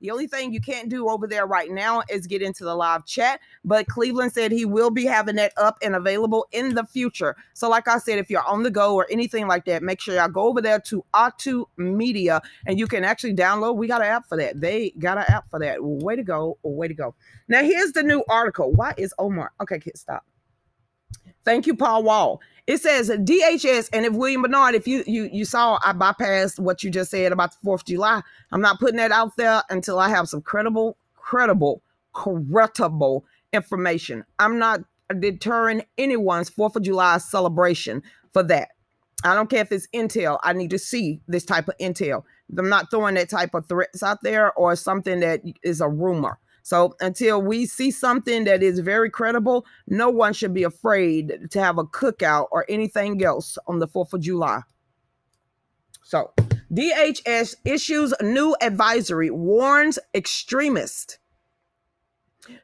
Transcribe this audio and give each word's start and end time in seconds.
The 0.00 0.10
only 0.10 0.26
thing 0.26 0.52
you 0.52 0.60
can't 0.60 0.88
do 0.88 1.08
over 1.08 1.26
there 1.26 1.46
right 1.46 1.70
now 1.70 2.02
is 2.08 2.26
get 2.26 2.40
into 2.40 2.64
the 2.64 2.74
live 2.74 3.04
chat. 3.04 3.40
But 3.64 3.86
Cleveland 3.86 4.32
said 4.32 4.50
he 4.50 4.64
will 4.64 4.90
be 4.90 5.04
having 5.04 5.36
that 5.36 5.52
up 5.56 5.78
and 5.82 5.94
available 5.94 6.46
in 6.52 6.74
the 6.74 6.84
future. 6.84 7.36
So, 7.52 7.68
like 7.68 7.86
I 7.86 7.98
said, 7.98 8.18
if 8.18 8.30
you're 8.30 8.46
on 8.46 8.62
the 8.62 8.70
go 8.70 8.94
or 8.94 9.06
anything 9.10 9.46
like 9.46 9.66
that, 9.66 9.82
make 9.82 10.00
sure 10.00 10.14
y'all 10.14 10.28
go 10.28 10.46
over 10.46 10.62
there 10.62 10.80
to 10.80 11.04
Atu 11.14 11.66
Media 11.76 12.40
and 12.66 12.78
you 12.78 12.86
can 12.86 13.04
actually 13.04 13.34
download. 13.34 13.76
We 13.76 13.88
got 13.88 14.00
an 14.00 14.08
app 14.08 14.26
for 14.26 14.38
that. 14.38 14.60
They 14.60 14.90
got 14.98 15.18
an 15.18 15.24
app 15.28 15.50
for 15.50 15.58
that. 15.58 15.78
Way 15.82 16.16
to 16.16 16.22
go. 16.22 16.56
Way 16.62 16.88
to 16.88 16.94
go. 16.94 17.14
Now, 17.48 17.62
here's 17.62 17.92
the 17.92 18.02
new 18.02 18.24
article. 18.28 18.72
Why 18.72 18.94
is 18.96 19.12
Omar? 19.18 19.52
Okay, 19.60 19.78
kid, 19.78 19.98
stop. 19.98 20.24
Thank 21.44 21.66
you, 21.66 21.74
Paul 21.74 22.02
Wall. 22.02 22.40
It 22.66 22.80
says 22.80 23.10
DHS, 23.10 23.88
and 23.92 24.06
if 24.06 24.12
William 24.12 24.42
Bernard, 24.42 24.74
if 24.74 24.86
you 24.86 25.02
you 25.06 25.28
you 25.32 25.44
saw, 25.44 25.78
I 25.84 25.92
bypassed 25.92 26.58
what 26.60 26.84
you 26.84 26.90
just 26.90 27.10
said 27.10 27.32
about 27.32 27.52
the 27.52 27.58
Fourth 27.64 27.82
of 27.82 27.86
July. 27.86 28.22
I'm 28.52 28.60
not 28.60 28.78
putting 28.78 28.98
that 28.98 29.10
out 29.10 29.36
there 29.36 29.62
until 29.70 29.98
I 29.98 30.08
have 30.08 30.28
some 30.28 30.42
credible, 30.42 30.96
credible, 31.16 31.82
credible 32.12 33.24
information. 33.52 34.24
I'm 34.38 34.58
not 34.58 34.84
deterring 35.18 35.82
anyone's 35.98 36.48
Fourth 36.48 36.76
of 36.76 36.82
July 36.82 37.18
celebration 37.18 38.02
for 38.32 38.42
that. 38.44 38.68
I 39.24 39.34
don't 39.34 39.50
care 39.50 39.62
if 39.62 39.72
it's 39.72 39.88
intel. 39.94 40.38
I 40.42 40.52
need 40.52 40.70
to 40.70 40.78
see 40.78 41.20
this 41.26 41.44
type 41.44 41.68
of 41.68 41.76
intel. 41.78 42.22
I'm 42.56 42.68
not 42.68 42.90
throwing 42.90 43.16
that 43.16 43.28
type 43.28 43.54
of 43.54 43.66
threats 43.66 44.02
out 44.02 44.22
there 44.22 44.52
or 44.52 44.76
something 44.76 45.20
that 45.20 45.42
is 45.62 45.80
a 45.80 45.88
rumor. 45.88 46.38
So 46.62 46.94
until 47.00 47.40
we 47.42 47.66
see 47.66 47.90
something 47.90 48.44
that 48.44 48.62
is 48.62 48.78
very 48.80 49.10
credible, 49.10 49.66
no 49.86 50.10
one 50.10 50.32
should 50.32 50.54
be 50.54 50.62
afraid 50.62 51.50
to 51.50 51.60
have 51.60 51.78
a 51.78 51.84
cookout 51.84 52.48
or 52.50 52.64
anything 52.68 53.22
else 53.24 53.58
on 53.66 53.78
the 53.78 53.88
4th 53.88 54.12
of 54.12 54.20
July. 54.20 54.60
So 56.04 56.32
DHS 56.72 57.56
issues 57.64 58.12
new 58.20 58.56
advisory, 58.60 59.30
warns 59.30 59.98
extremists 60.14 61.18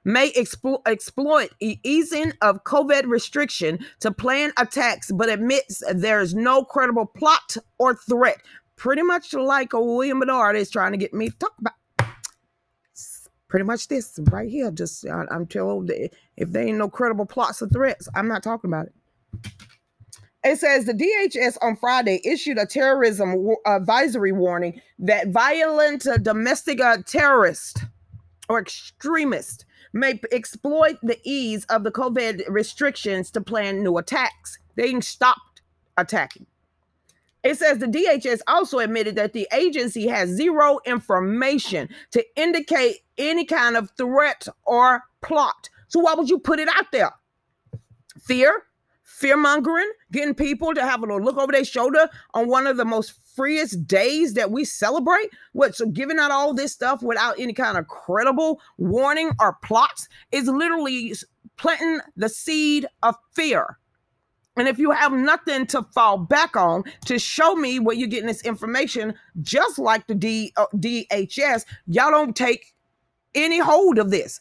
may 0.05 0.33
explo- 0.33 0.83
exploit 0.87 1.51
easing 1.61 2.33
of 2.43 2.65
COVID 2.65 3.07
restriction 3.07 3.79
to 4.01 4.11
plan 4.11 4.53
attacks, 4.59 5.13
but 5.13 5.29
admits 5.29 5.83
there 5.95 6.21
is 6.21 6.35
no 6.35 6.65
credible 6.65 7.07
plot 7.07 7.57
or 7.79 7.95
threat. 7.95 8.39
Pretty 8.77 9.03
much 9.03 9.33
like 9.33 9.73
a 9.73 9.81
William 9.81 10.21
Bernard 10.21 10.57
is 10.57 10.71
trying 10.71 10.93
to 10.93 10.99
get 10.99 11.15
me 11.15 11.31
to 11.31 11.37
talk 11.39 11.55
about 11.59 11.75
pretty 13.49 13.65
much 13.65 13.89
this 13.89 14.19
right 14.31 14.49
here. 14.49 14.71
Just 14.71 15.07
I, 15.07 15.25
am 15.31 15.47
told 15.47 15.91
if 15.91 16.53
there 16.53 16.67
ain't 16.67 16.79
no 16.79 16.89
credible 16.89 17.27
plots 17.27 17.63
or 17.63 17.69
threats, 17.69 18.09
I'm 18.15 18.29
not 18.29 18.43
talking 18.43 18.71
about 18.71 18.87
it. 18.87 18.95
It 20.45 20.61
says 20.61 20.85
the 20.85 20.93
DHS 20.93 21.57
on 21.61 21.75
Friday 21.75 22.21
issued 22.25 22.59
a 22.59 22.67
terrorism 22.67 23.49
advisory 23.67 24.31
warning 24.31 24.81
that 25.01 25.29
violent 25.29 26.07
uh, 26.07 26.19
domestic 26.19 26.81
uh, 26.81 26.99
terrorist 27.05 27.85
or 28.49 28.61
extremist 28.61 29.65
may 29.93 30.21
exploit 30.31 30.99
the 31.03 31.19
ease 31.25 31.65
of 31.65 31.83
the 31.83 31.91
COVID 31.91 32.45
restrictions 32.49 33.31
to 33.33 33.41
plan 33.41 33.83
new 33.83 33.99
attacks. 33.99 34.59
They 34.77 34.85
ain't 34.85 35.05
stopped 35.05 35.63
attacking. 35.97 36.47
It 37.47 37.59
says 37.59 37.79
the 37.79 37.87
DHS 37.87 38.41
also 38.49 38.81
admitted 38.81 39.15
that 39.15 39.33
the 39.33 39.47
agency 39.53 40.09
has 40.09 40.31
zero 40.31 40.81
information 40.85 41.89
to 42.11 42.25
indicate 42.35 42.97
any 43.19 43.45
kind 43.45 43.77
of 43.77 43.89
threat 43.97 44.49
or 44.65 45.05
plot. 45.23 45.71
So 45.87 46.01
why 46.01 46.15
would 46.15 46.29
you 46.29 46.41
put 46.41 46.59
it 46.59 46.67
out 46.77 46.91
there? 46.91 47.13
Fear, 48.19 48.65
fear 49.05 49.37
mongering, 49.37 49.89
getting 50.11 50.35
people 50.35 50.75
to 50.75 50.83
have 50.83 50.99
a 50.99 51.07
little 51.07 51.23
look 51.23 51.39
over 51.39 51.53
their 51.53 51.65
shoulder 51.65 52.09
on 52.35 52.49
one 52.49 52.67
of 52.67 52.79
the 52.79 52.85
most 52.85 53.13
freest 53.37 53.87
days 53.87 54.35
that 54.35 54.51
we 54.51 54.65
celebrate. 54.65 55.31
What 55.53 55.77
so 55.77 55.87
giving 55.87 56.19
out 56.19 56.33
all 56.33 56.53
this 56.53 56.73
stuff 56.73 57.01
without 57.01 57.39
any 57.39 57.53
kind 57.53 57.79
of 57.79 57.87
credible 57.87 58.61
warning 58.77 59.31
or 59.41 59.57
plots 59.63 60.09
is 60.33 60.49
literally 60.49 61.15
planting 61.57 62.01
the 62.17 62.29
seed 62.29 62.87
of 63.05 63.15
fear. 63.35 63.79
And 64.57 64.69
if 64.69 64.79
you 64.79 64.91
have 64.91 65.13
nothing 65.13 65.67
to 65.69 65.83
fall 65.95 66.19
back 66.19 66.57
on 66.57 66.85
to 67.05 67.19
show 67.19 67.55
me 67.55 67.79
where 67.79 67.95
you're 67.95 68.09
getting 68.09 68.27
this 68.27 68.43
information, 68.43 69.15
just 69.43 69.79
like 69.79 70.07
the 70.07 70.15
D, 70.15 70.53
uh, 70.57 70.67
DHS, 70.75 71.65
y'all 71.87 72.11
don't 72.11 72.35
take 72.35 72.75
any 73.35 73.59
hold 73.59 73.99
of 73.99 74.11
this. 74.11 74.41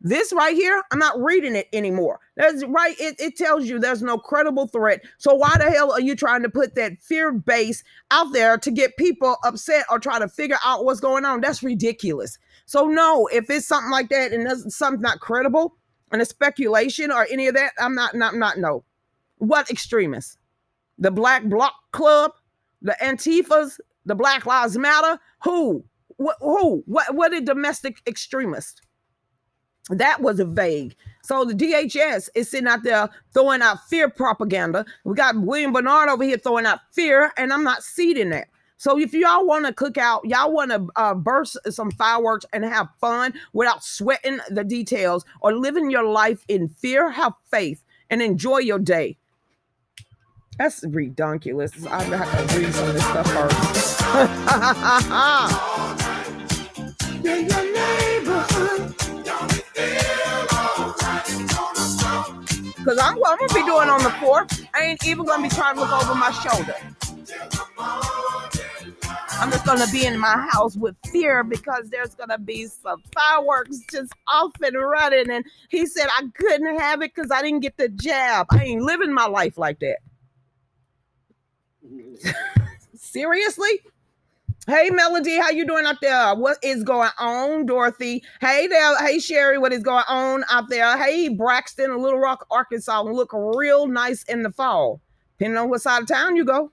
This 0.00 0.32
right 0.32 0.54
here, 0.54 0.82
I'm 0.92 0.98
not 0.98 1.20
reading 1.20 1.56
it 1.56 1.68
anymore. 1.72 2.20
That's 2.36 2.64
right. 2.66 2.94
It, 3.00 3.16
it 3.18 3.36
tells 3.36 3.66
you 3.66 3.78
there's 3.78 4.02
no 4.02 4.18
credible 4.18 4.68
threat. 4.68 5.00
So 5.18 5.34
why 5.34 5.56
the 5.58 5.70
hell 5.70 5.90
are 5.90 6.00
you 6.00 6.14
trying 6.14 6.42
to 6.42 6.48
put 6.50 6.74
that 6.74 7.02
fear 7.02 7.32
base 7.32 7.82
out 8.10 8.32
there 8.32 8.58
to 8.58 8.70
get 8.70 8.96
people 8.98 9.36
upset 9.42 9.86
or 9.90 9.98
try 9.98 10.18
to 10.18 10.28
figure 10.28 10.58
out 10.64 10.84
what's 10.84 11.00
going 11.00 11.24
on? 11.24 11.40
That's 11.40 11.62
ridiculous. 11.62 12.38
So 12.66 12.86
no, 12.86 13.26
if 13.32 13.48
it's 13.48 13.66
something 13.66 13.90
like 13.90 14.10
that 14.10 14.32
and 14.32 14.46
there's 14.46 14.76
something 14.76 15.00
not 15.00 15.20
credible 15.20 15.76
and 16.12 16.20
a 16.20 16.26
speculation 16.26 17.10
or 17.10 17.26
any 17.30 17.48
of 17.48 17.54
that, 17.54 17.72
I'm 17.78 17.94
not 17.94 18.14
not 18.14 18.36
not 18.36 18.58
no. 18.58 18.84
What 19.38 19.70
extremists? 19.70 20.38
The 20.98 21.10
Black 21.10 21.44
Bloc 21.44 21.74
Club, 21.92 22.32
the 22.80 22.96
Antifas, 23.02 23.78
the 24.06 24.14
Black 24.14 24.46
Lives 24.46 24.78
Matter. 24.78 25.20
Who? 25.44 25.84
What? 26.16 26.36
Who? 26.40 26.82
What? 26.86 27.14
What? 27.14 27.34
A 27.34 27.40
domestic 27.40 28.00
extremist? 28.06 28.80
That 29.90 30.20
was 30.20 30.40
a 30.40 30.44
vague. 30.44 30.96
So 31.22 31.44
the 31.44 31.54
DHS 31.54 32.28
is 32.34 32.50
sitting 32.50 32.66
out 32.66 32.82
there 32.82 33.08
throwing 33.34 33.62
out 33.62 33.86
fear 33.88 34.08
propaganda. 34.08 34.84
We 35.04 35.14
got 35.14 35.40
William 35.40 35.72
Bernard 35.72 36.08
over 36.08 36.24
here 36.24 36.38
throwing 36.38 36.66
out 36.66 36.80
fear, 36.92 37.32
and 37.36 37.52
I'm 37.52 37.62
not 37.62 37.82
seeding 37.82 38.30
that. 38.30 38.48
So 38.78 38.98
if 38.98 39.14
y'all 39.14 39.46
want 39.46 39.66
to 39.66 39.72
cook 39.72 39.96
out, 39.96 40.24
y'all 40.24 40.52
want 40.52 40.70
to 40.70 40.86
uh, 40.96 41.14
burst 41.14 41.56
some 41.70 41.90
fireworks 41.92 42.44
and 42.52 42.64
have 42.64 42.88
fun 43.00 43.32
without 43.52 43.82
sweating 43.82 44.38
the 44.50 44.64
details 44.64 45.24
or 45.40 45.54
living 45.54 45.90
your 45.90 46.04
life 46.04 46.44
in 46.48 46.68
fear, 46.68 47.10
have 47.10 47.32
faith 47.50 47.82
and 48.10 48.20
enjoy 48.20 48.58
your 48.58 48.78
day. 48.78 49.16
That's 50.58 50.84
redonkulous. 50.84 51.86
I 51.86 52.02
have 52.04 52.48
to 52.48 52.58
read 52.58 52.72
some 52.74 52.88
of 52.88 52.94
this 52.94 53.04
stuff 53.04 53.26
first. 53.32 54.02
Because 62.86 63.00
I'm, 63.02 63.14
I'm 63.14 63.36
going 63.36 63.48
to 63.48 63.54
be 63.54 63.62
doing 63.62 63.88
on 63.88 64.00
the 64.04 64.10
4th. 64.10 64.64
I 64.72 64.82
ain't 64.84 65.04
even 65.04 65.26
to 65.42 65.48
be 65.48 65.54
trying 65.54 65.74
to 65.74 65.80
look 65.80 65.90
over 65.90 66.14
my 66.14 66.30
shoulder. 66.30 66.76
I'm 69.38 69.50
just 69.50 69.64
to 69.84 69.92
be 69.92 70.06
in 70.06 70.18
my 70.20 70.48
house 70.52 70.76
with 70.76 70.94
fear 71.10 71.42
because 71.42 71.90
there's 71.90 72.14
to 72.30 72.38
be 72.38 72.66
some 72.66 73.02
fireworks 73.12 73.80
just 73.90 74.12
off 74.28 74.52
and 74.62 74.76
running. 74.76 75.30
And 75.30 75.44
he 75.68 75.86
said 75.86 76.06
I 76.16 76.28
couldn't 76.34 76.78
have 76.78 77.02
it 77.02 77.12
because 77.12 77.32
I 77.32 77.42
didn't 77.42 77.60
get 77.60 77.76
the 77.76 77.88
jab. 77.88 78.46
I 78.50 78.62
ain't 78.62 78.82
living 78.82 79.12
my 79.12 79.26
life 79.26 79.58
like 79.58 79.80
that. 79.80 79.98
Seriously? 82.96 83.80
Hey 84.66 84.90
Melody, 84.90 85.36
how 85.36 85.50
you 85.50 85.64
doing 85.64 85.86
out 85.86 86.00
there? 86.00 86.34
What 86.34 86.58
is 86.60 86.82
going 86.82 87.10
on, 87.18 87.66
Dorothy? 87.66 88.24
Hey 88.40 88.66
there, 88.66 88.98
hey 88.98 89.20
Sherry, 89.20 89.58
what 89.58 89.72
is 89.72 89.84
going 89.84 90.04
on 90.08 90.44
out 90.50 90.68
there? 90.68 90.98
Hey 90.98 91.28
Braxton, 91.28 91.96
Little 91.98 92.18
Rock, 92.18 92.46
Arkansas, 92.50 93.02
look 93.02 93.30
real 93.32 93.86
nice 93.86 94.24
in 94.24 94.42
the 94.42 94.50
fall. 94.50 95.00
Depending 95.38 95.58
on 95.58 95.70
what 95.70 95.82
side 95.82 96.02
of 96.02 96.08
town 96.08 96.34
you 96.34 96.44
go. 96.44 96.72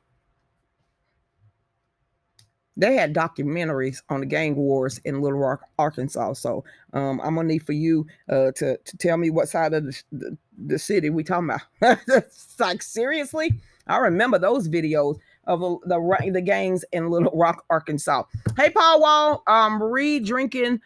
They 2.75 2.95
had 2.95 3.13
documentaries 3.13 4.01
on 4.09 4.22
the 4.22 4.25
gang 4.25 4.56
wars 4.56 5.00
in 5.06 5.22
Little 5.22 5.38
Rock, 5.38 5.62
Arkansas. 5.78 6.34
So 6.34 6.63
um, 6.94 7.22
I'm 7.24 7.35
gonna 7.35 7.47
need 7.47 7.63
for 7.63 7.74
you 7.74 8.07
uh, 8.28 8.51
to 8.53 8.78
to 8.78 8.97
tell 8.97 9.18
me 9.18 9.30
what 9.30 9.50
side 9.50 9.75
of 9.75 9.85
the, 9.85 10.03
the, 10.12 10.38
the 10.66 10.80
city 10.80 11.12
we 11.12 11.24
talking 11.24 11.51
about. 11.81 12.00
like 12.59 12.81
seriously. 12.81 13.53
I 13.88 13.97
remember 13.97 14.39
those 14.39 14.67
videos 14.67 15.17
of 15.45 15.59
the, 15.59 15.77
the, 15.85 16.31
the 16.31 16.41
gangs 16.41 16.85
in 16.91 17.09
Little 17.09 17.31
Rock, 17.33 17.66
Arkansas. 17.69 18.23
Hey, 18.55 18.69
Paul 18.69 19.01
Wall, 19.01 19.44
um, 19.47 19.73
Marie 19.73 20.19
drinking 20.19 20.79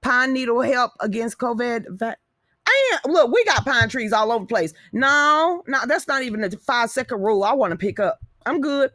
pine 0.00 0.32
needle 0.32 0.60
help 0.60 0.92
against 1.00 1.38
COVID. 1.38 1.86
And 1.86 3.12
look, 3.12 3.32
we 3.32 3.44
got 3.44 3.64
pine 3.64 3.88
trees 3.88 4.12
all 4.12 4.30
over 4.30 4.44
the 4.44 4.48
place. 4.48 4.72
No, 4.92 5.62
no, 5.66 5.80
that's 5.86 6.06
not 6.06 6.22
even 6.22 6.44
a 6.44 6.50
five 6.50 6.90
second 6.90 7.20
rule 7.20 7.42
I 7.44 7.52
want 7.52 7.72
to 7.72 7.76
pick 7.76 7.98
up. 7.98 8.20
I'm 8.46 8.60
good. 8.60 8.90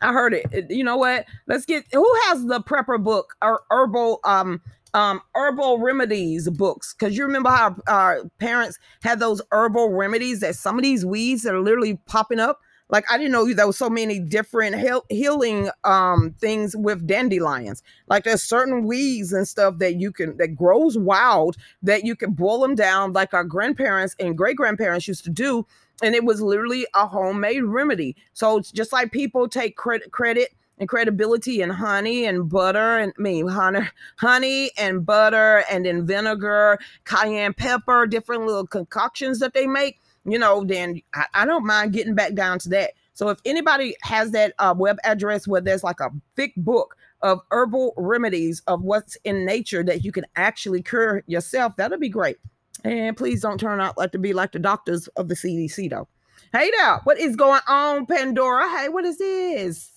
I 0.00 0.12
heard 0.12 0.34
it. 0.34 0.70
You 0.70 0.84
know 0.84 0.96
what? 0.96 1.26
Let's 1.46 1.64
get 1.64 1.84
who 1.92 2.12
has 2.24 2.44
the 2.44 2.60
prepper 2.60 3.02
book 3.02 3.34
or 3.42 3.62
herbal 3.70 4.20
um 4.24 4.60
um, 4.94 5.20
herbal 5.34 5.78
remedies 5.78 6.48
books 6.50 6.94
because 6.94 7.16
you 7.16 7.24
remember 7.24 7.50
how 7.50 7.76
our 7.86 8.22
parents 8.38 8.78
had 9.02 9.20
those 9.20 9.42
herbal 9.52 9.90
remedies 9.90 10.40
that 10.40 10.56
some 10.56 10.78
of 10.78 10.82
these 10.82 11.04
weeds 11.04 11.42
that 11.42 11.54
are 11.54 11.60
literally 11.60 11.98
popping 12.06 12.40
up. 12.40 12.60
Like 12.88 13.04
I 13.10 13.18
didn't 13.18 13.32
know 13.32 13.52
there 13.52 13.66
was 13.66 13.76
so 13.76 13.90
many 13.90 14.20
different 14.20 14.78
heal- 14.78 15.04
healing 15.08 15.70
um, 15.82 16.34
things 16.38 16.76
with 16.76 17.04
dandelions. 17.04 17.82
Like 18.06 18.22
there's 18.22 18.44
certain 18.44 18.86
weeds 18.86 19.32
and 19.32 19.46
stuff 19.46 19.78
that 19.78 19.96
you 19.96 20.12
can 20.12 20.36
that 20.36 20.54
grows 20.54 20.96
wild 20.96 21.56
that 21.82 22.04
you 22.04 22.14
can 22.14 22.32
boil 22.32 22.60
them 22.60 22.76
down, 22.76 23.12
like 23.12 23.34
our 23.34 23.42
grandparents 23.44 24.14
and 24.20 24.38
great 24.38 24.56
grandparents 24.56 25.08
used 25.08 25.24
to 25.24 25.30
do, 25.30 25.66
and 26.00 26.14
it 26.14 26.24
was 26.24 26.40
literally 26.40 26.86
a 26.94 27.08
homemade 27.08 27.64
remedy. 27.64 28.14
So 28.34 28.58
it's 28.58 28.70
just 28.70 28.92
like 28.92 29.10
people 29.10 29.48
take 29.48 29.76
credit 29.76 30.12
credit 30.12 30.54
and 30.78 30.88
credibility 30.88 31.62
in 31.62 31.70
honey 31.70 32.26
and 32.26 32.48
butter 32.48 32.98
and 32.98 33.12
I 33.18 33.22
mean 33.22 33.48
honey, 33.48 33.80
honey 34.16 34.70
and 34.78 35.04
butter 35.04 35.64
and 35.70 35.86
then 35.86 36.06
vinegar, 36.06 36.78
cayenne 37.04 37.54
pepper, 37.54 38.06
different 38.06 38.46
little 38.46 38.66
concoctions 38.66 39.38
that 39.40 39.54
they 39.54 39.66
make, 39.66 40.00
you 40.24 40.38
know, 40.38 40.64
then 40.64 41.00
I, 41.14 41.26
I 41.34 41.46
don't 41.46 41.66
mind 41.66 41.92
getting 41.92 42.14
back 42.14 42.34
down 42.34 42.58
to 42.60 42.68
that. 42.70 42.92
So 43.14 43.30
if 43.30 43.38
anybody 43.46 43.96
has 44.02 44.32
that 44.32 44.52
uh, 44.58 44.74
web 44.76 44.98
address 45.04 45.48
where 45.48 45.60
there's 45.60 45.82
like 45.82 46.00
a 46.00 46.10
thick 46.34 46.52
book 46.56 46.96
of 47.22 47.40
herbal 47.50 47.94
remedies 47.96 48.62
of 48.66 48.82
what's 48.82 49.16
in 49.24 49.46
nature 49.46 49.82
that 49.82 50.04
you 50.04 50.12
can 50.12 50.26
actually 50.36 50.82
cure 50.82 51.22
yourself, 51.26 51.74
that'll 51.76 51.98
be 51.98 52.10
great. 52.10 52.36
And 52.84 53.16
please 53.16 53.40
don't 53.40 53.58
turn 53.58 53.80
out 53.80 53.96
like 53.96 54.12
to 54.12 54.18
be 54.18 54.34
like 54.34 54.52
the 54.52 54.58
doctors 54.58 55.08
of 55.16 55.28
the 55.28 55.34
CDC 55.34 55.90
though. 55.90 56.08
Hey 56.52 56.70
there, 56.78 57.00
what 57.04 57.18
is 57.18 57.34
going 57.34 57.62
on, 57.66 58.06
Pandora? 58.06 58.68
Hey, 58.68 58.88
what 58.88 59.04
is 59.04 59.18
this? 59.18 59.95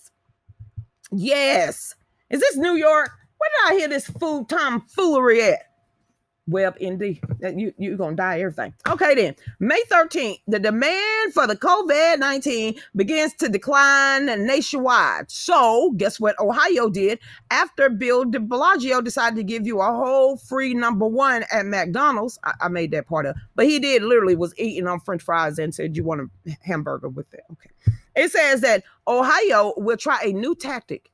Yes. 1.12 1.96
Is 2.30 2.40
this 2.40 2.58
New 2.58 2.76
York? 2.76 3.12
Where 3.38 3.50
did 3.50 3.74
I 3.76 3.80
hear 3.80 3.88
this 3.88 4.08
fool 4.08 4.46
tomfoolery 4.46 5.42
at? 5.44 5.70
WebMD. 6.50 7.20
You 7.58 7.74
you're 7.78 7.98
gonna 7.98 8.16
die 8.16 8.40
everything. 8.40 8.74
Okay 8.88 9.16
then. 9.16 9.36
May 9.60 9.82
13th, 9.92 10.40
the 10.48 10.60
demand 10.60 11.34
for 11.34 11.48
the 11.48 11.56
COVID-19 11.56 12.80
begins 12.96 13.34
to 13.36 13.50
decline 13.50 14.26
nationwide. 14.46 15.30
So 15.30 15.92
guess 15.98 16.20
what 16.20 16.40
Ohio 16.40 16.90
did 16.90 17.20
after 17.52 17.90
Bill 17.90 18.26
de 18.26 18.40
Blasio 18.40 19.04
decided 19.04 19.36
to 19.38 19.44
give 19.44 19.66
you 19.66 19.80
a 19.80 19.86
whole 19.86 20.38
free 20.38 20.74
number 20.74 21.06
one 21.06 21.44
at 21.52 21.66
McDonald's. 21.66 22.40
I, 22.44 22.54
I 22.62 22.68
made 22.68 22.92
that 22.92 23.08
part 23.08 23.26
up, 23.26 23.36
but 23.56 23.66
he 23.66 23.80
did 23.80 24.04
literally 24.04 24.36
was 24.36 24.54
eating 24.58 24.88
on 24.88 25.00
French 25.00 25.22
fries 25.22 25.60
and 25.60 25.74
said, 25.74 25.96
You 25.96 26.04
want 26.04 26.22
a 26.48 26.58
hamburger 26.64 27.10
with 27.10 27.30
that? 27.32 27.44
Okay. 27.52 27.98
It 28.16 28.32
says 28.32 28.62
that 28.62 28.84
Ohio 29.08 29.74
will 29.78 29.98
try 29.98 30.20
a 30.24 30.34
new 30.34 30.56
tactic 30.56 31.12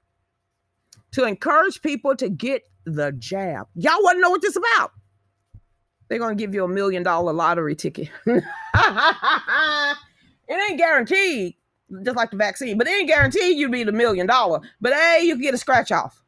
to 1.11 1.25
encourage 1.25 1.81
people 1.81 2.15
to 2.15 2.29
get 2.29 2.63
the 2.85 3.11
jab. 3.13 3.67
Y'all 3.75 4.01
want 4.01 4.17
to 4.17 4.21
know 4.21 4.29
what 4.29 4.41
this 4.41 4.55
about? 4.55 4.91
they're 6.07 6.19
to 6.19 6.35
give 6.35 6.53
you 6.53 6.63
a 6.63 6.67
million 6.67 7.03
dollar 7.03 7.33
lottery 7.33 7.75
ticket. 7.75 8.09
it 8.25 8.43
ain't 10.49 10.77
guaranteed, 10.77 11.55
just 12.03 12.17
like 12.17 12.31
the 12.31 12.37
vaccine, 12.37 12.77
but 12.77 12.87
it 12.87 12.91
ain't 12.91 13.07
guaranteed 13.07 13.57
you'd 13.57 13.71
be 13.71 13.83
the 13.83 13.91
million 13.91 14.27
dollar. 14.27 14.61
But 14.81 14.93
hey, 14.93 15.21
you 15.23 15.35
can 15.35 15.41
get 15.41 15.53
a 15.53 15.57
scratch 15.57 15.91
off. 15.91 16.23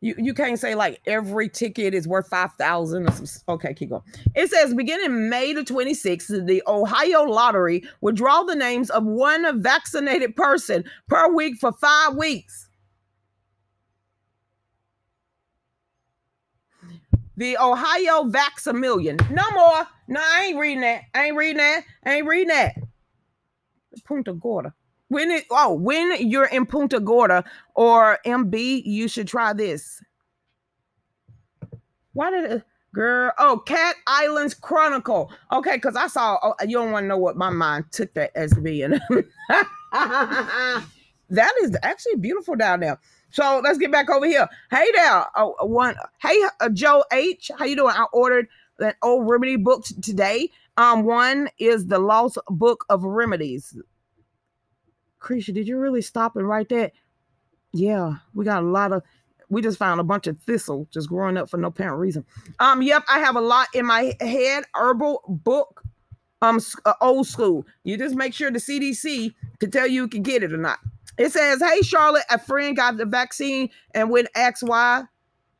You, 0.00 0.14
you 0.16 0.32
can't 0.32 0.60
say 0.60 0.76
like 0.76 1.00
every 1.06 1.48
ticket 1.48 1.92
is 1.92 2.06
worth 2.06 2.28
5000 2.28 3.08
okay 3.48 3.74
keep 3.74 3.90
going 3.90 4.02
it 4.36 4.48
says 4.48 4.72
beginning 4.72 5.28
may 5.28 5.52
the 5.52 5.62
26th 5.62 6.46
the 6.46 6.62
ohio 6.68 7.24
lottery 7.24 7.82
will 8.00 8.12
draw 8.12 8.44
the 8.44 8.54
names 8.54 8.90
of 8.90 9.04
one 9.04 9.60
vaccinated 9.60 10.36
person 10.36 10.84
per 11.08 11.34
week 11.34 11.56
for 11.56 11.72
five 11.72 12.14
weeks 12.14 12.68
the 17.38 17.56
Ohio 17.56 18.24
Vax 18.24 18.66
a 18.66 18.72
Million. 18.72 19.16
No 19.30 19.44
more. 19.52 19.86
No, 20.08 20.20
I 20.20 20.46
ain't 20.48 20.58
reading 20.58 20.80
that. 20.80 21.02
I 21.14 21.26
ain't 21.26 21.36
reading 21.36 21.58
that. 21.58 21.84
I 22.04 22.16
ain't 22.16 22.26
reading 22.26 22.48
that. 22.48 22.74
Punta 24.04 24.32
Gorda. 24.32 24.74
When 25.08 25.30
it 25.30 25.44
oh, 25.50 25.74
when 25.74 26.28
you're 26.28 26.46
in 26.46 26.66
Punta 26.66 27.00
Gorda 27.00 27.44
or 27.74 28.18
MB, 28.26 28.82
you 28.84 29.08
should 29.08 29.26
try 29.26 29.52
this. 29.52 30.02
Why 32.12 32.30
did 32.30 32.50
it 32.50 32.62
girl? 32.94 33.32
Oh, 33.38 33.62
Cat 33.64 33.96
Islands 34.06 34.54
Chronicle. 34.54 35.32
Okay, 35.52 35.76
because 35.76 35.96
I 35.96 36.08
saw 36.08 36.38
oh, 36.42 36.54
you 36.62 36.76
don't 36.76 36.92
want 36.92 37.04
to 37.04 37.08
know 37.08 37.18
what 37.18 37.36
my 37.36 37.50
mind 37.50 37.86
took 37.90 38.12
that 38.14 38.32
as 38.34 38.52
being. 38.54 38.98
that 39.92 41.52
is 41.62 41.76
actually 41.82 42.16
beautiful 42.16 42.56
down 42.56 42.80
there. 42.80 42.98
So 43.30 43.60
let's 43.62 43.78
get 43.78 43.92
back 43.92 44.10
over 44.10 44.26
here. 44.26 44.48
Hey 44.70 44.90
there, 44.94 45.24
uh, 45.34 45.46
one. 45.60 45.96
Hey, 46.20 46.38
uh, 46.60 46.68
Joe 46.70 47.04
H. 47.12 47.50
How 47.58 47.64
you 47.64 47.76
doing? 47.76 47.94
I 47.94 48.06
ordered 48.12 48.48
an 48.78 48.94
old 49.02 49.28
remedy 49.28 49.56
book 49.56 49.84
today. 50.02 50.50
Um, 50.76 51.04
one 51.04 51.48
is 51.58 51.86
the 51.86 51.98
Lost 51.98 52.38
Book 52.48 52.84
of 52.88 53.04
Remedies. 53.04 53.76
Creature, 55.18 55.52
did 55.52 55.68
you 55.68 55.78
really 55.78 56.02
stop 56.02 56.36
and 56.36 56.48
write 56.48 56.68
that? 56.70 56.92
Yeah, 57.72 58.14
we 58.34 58.44
got 58.44 58.62
a 58.62 58.66
lot 58.66 58.92
of. 58.92 59.02
We 59.50 59.62
just 59.62 59.78
found 59.78 59.98
a 59.98 60.04
bunch 60.04 60.26
of 60.26 60.38
thistle 60.42 60.86
just 60.90 61.08
growing 61.08 61.38
up 61.38 61.48
for 61.48 61.56
no 61.56 61.68
apparent 61.68 61.98
reason. 61.98 62.24
Um, 62.60 62.82
yep, 62.82 63.02
I 63.08 63.18
have 63.20 63.34
a 63.34 63.40
lot 63.40 63.68
in 63.72 63.86
my 63.86 64.14
head. 64.20 64.64
Herbal 64.74 65.22
book, 65.26 65.82
um, 66.42 66.60
uh, 66.84 66.92
old 67.00 67.26
school. 67.26 67.64
You 67.82 67.96
just 67.96 68.14
make 68.14 68.34
sure 68.34 68.50
the 68.50 68.58
CDC 68.58 69.34
can 69.58 69.70
tell 69.70 69.86
you 69.86 70.02
you 70.02 70.08
can 70.08 70.22
get 70.22 70.42
it 70.42 70.52
or 70.52 70.58
not. 70.58 70.78
It 71.16 71.32
says, 71.32 71.62
Hey, 71.62 71.80
Charlotte, 71.82 72.24
a 72.30 72.38
friend 72.38 72.76
got 72.76 72.96
the 72.96 73.06
vaccine 73.06 73.70
and 73.94 74.10
when 74.10 74.26
asked 74.34 74.62
why, 74.62 75.04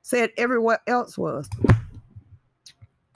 said 0.02 0.30
everyone 0.36 0.78
else 0.86 1.18
was. 1.18 1.48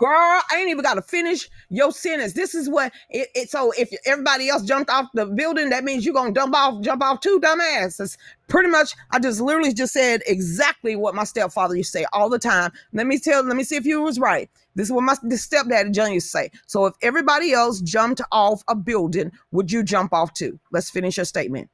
Girl, 0.02 0.10
I 0.50 0.56
ain't 0.56 0.68
even 0.68 0.82
got 0.82 0.94
to 0.94 1.02
finish 1.02 1.48
your 1.70 1.92
sentence. 1.92 2.32
This 2.32 2.56
is 2.56 2.68
what 2.68 2.92
it, 3.08 3.28
it, 3.36 3.50
so 3.50 3.72
if 3.78 3.88
everybody 4.04 4.48
else 4.48 4.64
jumped 4.64 4.90
off 4.90 5.06
the 5.14 5.26
building, 5.26 5.70
that 5.70 5.84
means 5.84 6.04
you're 6.04 6.12
gonna 6.12 6.32
jump 6.32 6.56
off, 6.56 6.82
jump 6.82 7.04
off 7.04 7.20
too, 7.20 7.38
dumbass. 7.38 8.16
pretty 8.48 8.68
much 8.68 8.94
I 9.12 9.20
just 9.20 9.40
literally 9.40 9.72
just 9.72 9.92
said 9.92 10.22
exactly 10.26 10.96
what 10.96 11.14
my 11.14 11.22
stepfather 11.22 11.76
used 11.76 11.92
to 11.92 12.00
say 12.00 12.06
all 12.12 12.28
the 12.28 12.40
time. 12.40 12.72
Let 12.92 13.06
me 13.06 13.16
tell, 13.16 13.44
let 13.44 13.54
me 13.54 13.62
see 13.62 13.76
if 13.76 13.86
you 13.86 14.02
was 14.02 14.18
right. 14.18 14.50
This 14.74 14.88
is 14.88 14.92
what 14.92 15.04
my 15.04 15.14
stepdaddy 15.14 15.92
John 15.92 16.12
used 16.12 16.26
to 16.26 16.30
say. 16.30 16.50
So 16.66 16.86
if 16.86 16.94
everybody 17.00 17.52
else 17.52 17.80
jumped 17.80 18.22
off 18.32 18.64
a 18.66 18.74
building, 18.74 19.30
would 19.52 19.70
you 19.70 19.84
jump 19.84 20.12
off 20.12 20.34
too? 20.34 20.58
Let's 20.72 20.90
finish 20.90 21.16
your 21.16 21.26
statement 21.26 21.70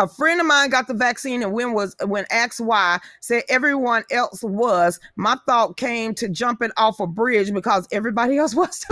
a 0.00 0.08
friend 0.08 0.40
of 0.40 0.46
mine 0.46 0.70
got 0.70 0.88
the 0.88 0.94
vaccine 0.94 1.42
and 1.42 1.52
when 1.52 1.72
was 1.72 1.94
when 2.06 2.24
asked 2.30 2.60
why 2.60 2.98
said 3.20 3.44
everyone 3.48 4.02
else 4.10 4.42
was 4.42 4.98
my 5.16 5.36
thought 5.46 5.76
came 5.76 6.12
to 6.14 6.28
jumping 6.28 6.70
off 6.76 6.98
a 6.98 7.06
bridge 7.06 7.52
because 7.52 7.86
everybody 7.92 8.36
else 8.36 8.54
was 8.56 8.84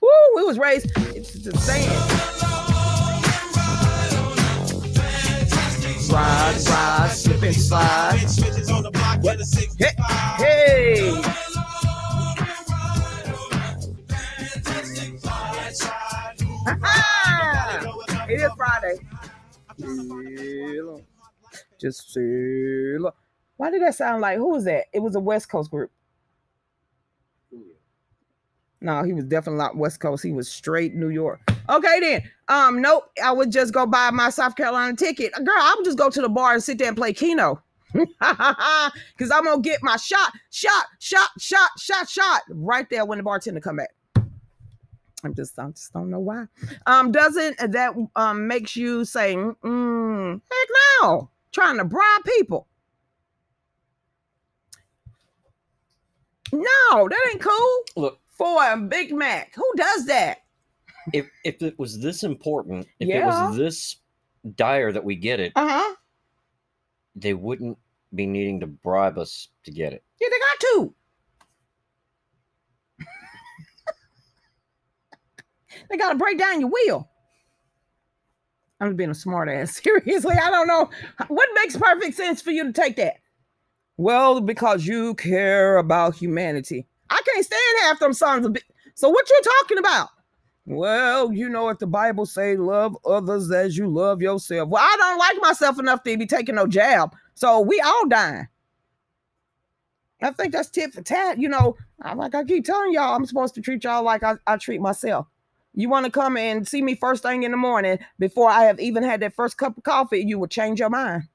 Woo, 0.00 0.08
we 0.34 0.44
was 0.44 0.58
raised 0.58 0.90
it's 1.14 1.34
the 1.34 1.56
same 1.58 1.88
ride 6.12 6.56
ride 6.68 7.10
slip 7.10 7.42
and 7.42 7.54
slide 7.54 8.18
hey, 9.78 9.94
hey. 10.38 11.22
it 18.28 18.40
is 18.40 18.50
Friday. 18.56 18.87
Just 21.80 22.12
sail. 22.12 23.12
Why 23.56 23.70
did 23.70 23.82
that 23.82 23.94
sound 23.94 24.20
like 24.20 24.38
who 24.38 24.50
was 24.50 24.64
that? 24.64 24.86
It 24.92 25.00
was 25.00 25.14
a 25.14 25.20
West 25.20 25.48
Coast 25.48 25.70
group. 25.70 25.90
No, 28.80 29.02
he 29.02 29.12
was 29.12 29.24
definitely 29.24 29.58
not 29.58 29.76
West 29.76 29.98
Coast. 30.00 30.22
He 30.22 30.32
was 30.32 30.48
straight 30.48 30.94
New 30.94 31.08
York. 31.08 31.40
Okay, 31.68 32.00
then. 32.00 32.22
Um, 32.48 32.80
nope. 32.80 33.10
I 33.22 33.32
would 33.32 33.50
just 33.50 33.74
go 33.74 33.86
buy 33.86 34.10
my 34.10 34.30
South 34.30 34.54
Carolina 34.54 34.96
ticket. 34.96 35.32
Girl, 35.32 35.46
I 35.48 35.74
would 35.76 35.84
just 35.84 35.98
go 35.98 36.08
to 36.08 36.20
the 36.20 36.28
bar 36.28 36.54
and 36.54 36.62
sit 36.62 36.78
there 36.78 36.88
and 36.88 36.96
play 36.96 37.12
Keno. 37.12 37.62
Cause 38.20 39.30
I'm 39.32 39.44
gonna 39.44 39.62
get 39.62 39.82
my 39.82 39.96
shot, 39.96 40.32
shot, 40.50 40.86
shot, 41.00 41.30
shot, 41.38 41.70
shot, 41.78 42.08
shot 42.08 42.42
right 42.50 42.88
there 42.90 43.06
when 43.06 43.16
the 43.16 43.24
bartender 43.24 43.60
come 43.60 43.76
back. 43.76 43.94
I'm 45.24 45.34
just, 45.34 45.58
I 45.58 45.70
just 45.70 45.92
don't 45.94 46.10
know 46.10 46.20
why. 46.20 46.44
Um, 46.86 47.10
doesn't 47.12 47.56
that 47.72 47.94
um 48.14 48.46
makes 48.46 48.76
you 48.76 49.06
say, 49.06 49.34
mm, 49.36 50.32
heck 50.34 50.68
no, 51.02 51.30
trying 51.52 51.78
to 51.78 51.84
bribe 51.84 52.24
people? 52.24 52.68
No, 56.52 57.08
that 57.08 57.28
ain't 57.30 57.42
cool. 57.42 57.82
Look, 57.96 58.20
for 58.30 58.72
a 58.72 58.76
Big 58.76 59.12
Mac, 59.14 59.54
who 59.54 59.70
does 59.76 60.06
that? 60.06 60.44
If 61.12 61.28
if 61.44 61.62
it 61.62 61.78
was 61.78 61.98
this 62.00 62.22
important, 62.22 62.86
if 63.00 63.08
yeah. 63.08 63.22
it 63.22 63.26
was 63.26 63.56
this 63.56 63.96
dire 64.56 64.92
that 64.92 65.04
we 65.04 65.16
get 65.16 65.40
it, 65.40 65.52
uh 65.56 65.68
huh, 65.68 65.94
they 67.16 67.34
wouldn't 67.34 67.78
be 68.14 68.26
needing 68.26 68.60
to 68.60 68.66
bribe 68.66 69.18
us 69.18 69.48
to 69.64 69.70
get 69.70 69.92
it. 69.92 70.02
Yeah, 70.20 70.28
they 70.30 70.38
got 70.38 70.60
to. 70.60 70.94
They 75.88 75.96
got 75.96 76.10
to 76.10 76.18
break 76.18 76.38
down 76.38 76.60
your 76.60 76.70
wheel. 76.70 77.08
I'm 78.80 78.96
being 78.96 79.10
a 79.10 79.14
smart 79.14 79.48
ass. 79.48 79.76
Seriously, 79.82 80.36
I 80.36 80.50
don't 80.50 80.66
know. 80.66 80.88
What 81.28 81.48
makes 81.54 81.76
perfect 81.76 82.16
sense 82.16 82.40
for 82.40 82.50
you 82.50 82.64
to 82.64 82.72
take 82.72 82.96
that? 82.96 83.16
Well, 83.96 84.40
because 84.40 84.86
you 84.86 85.14
care 85.14 85.76
about 85.78 86.14
humanity. 86.14 86.86
I 87.10 87.20
can't 87.26 87.44
stand 87.44 87.78
half 87.82 87.98
them 87.98 88.12
sons 88.12 88.46
of. 88.46 88.56
So 88.94 89.08
what 89.08 89.28
you 89.28 89.40
talking 89.60 89.78
about? 89.78 90.08
Well, 90.66 91.32
you 91.32 91.48
know 91.48 91.64
what 91.64 91.78
the 91.78 91.86
Bible 91.86 92.26
say, 92.26 92.56
love 92.56 92.96
others 93.06 93.50
as 93.50 93.76
you 93.76 93.88
love 93.88 94.20
yourself. 94.20 94.68
Well, 94.68 94.84
I 94.84 94.96
don't 94.98 95.18
like 95.18 95.36
myself 95.40 95.78
enough 95.78 96.02
to 96.02 96.16
be 96.16 96.26
taking 96.26 96.56
no 96.56 96.66
jab. 96.66 97.16
So 97.34 97.60
we 97.60 97.80
all 97.80 98.06
dying. 98.06 98.46
I 100.20 100.30
think 100.32 100.52
that's 100.52 100.68
tit 100.68 100.92
for 100.92 101.00
tat. 101.00 101.38
You 101.38 101.48
know, 101.48 101.76
I'm 102.02 102.18
like 102.18 102.34
I 102.34 102.44
keep 102.44 102.64
telling 102.64 102.92
y'all, 102.92 103.14
I'm 103.14 103.24
supposed 103.24 103.54
to 103.54 103.60
treat 103.60 103.84
y'all 103.84 104.02
like 104.02 104.22
I, 104.22 104.34
I 104.46 104.56
treat 104.58 104.80
myself. 104.80 105.26
You 105.78 105.88
want 105.88 106.06
to 106.06 106.10
come 106.10 106.36
and 106.36 106.66
see 106.66 106.82
me 106.82 106.96
first 106.96 107.22
thing 107.22 107.44
in 107.44 107.52
the 107.52 107.56
morning 107.56 108.00
before 108.18 108.50
I 108.50 108.64
have 108.64 108.80
even 108.80 109.04
had 109.04 109.20
that 109.20 109.32
first 109.32 109.56
cup 109.56 109.78
of 109.78 109.84
coffee, 109.84 110.18
you 110.18 110.36
will 110.36 110.48
change 110.48 110.80
your 110.80 110.90
mind. 110.90 111.28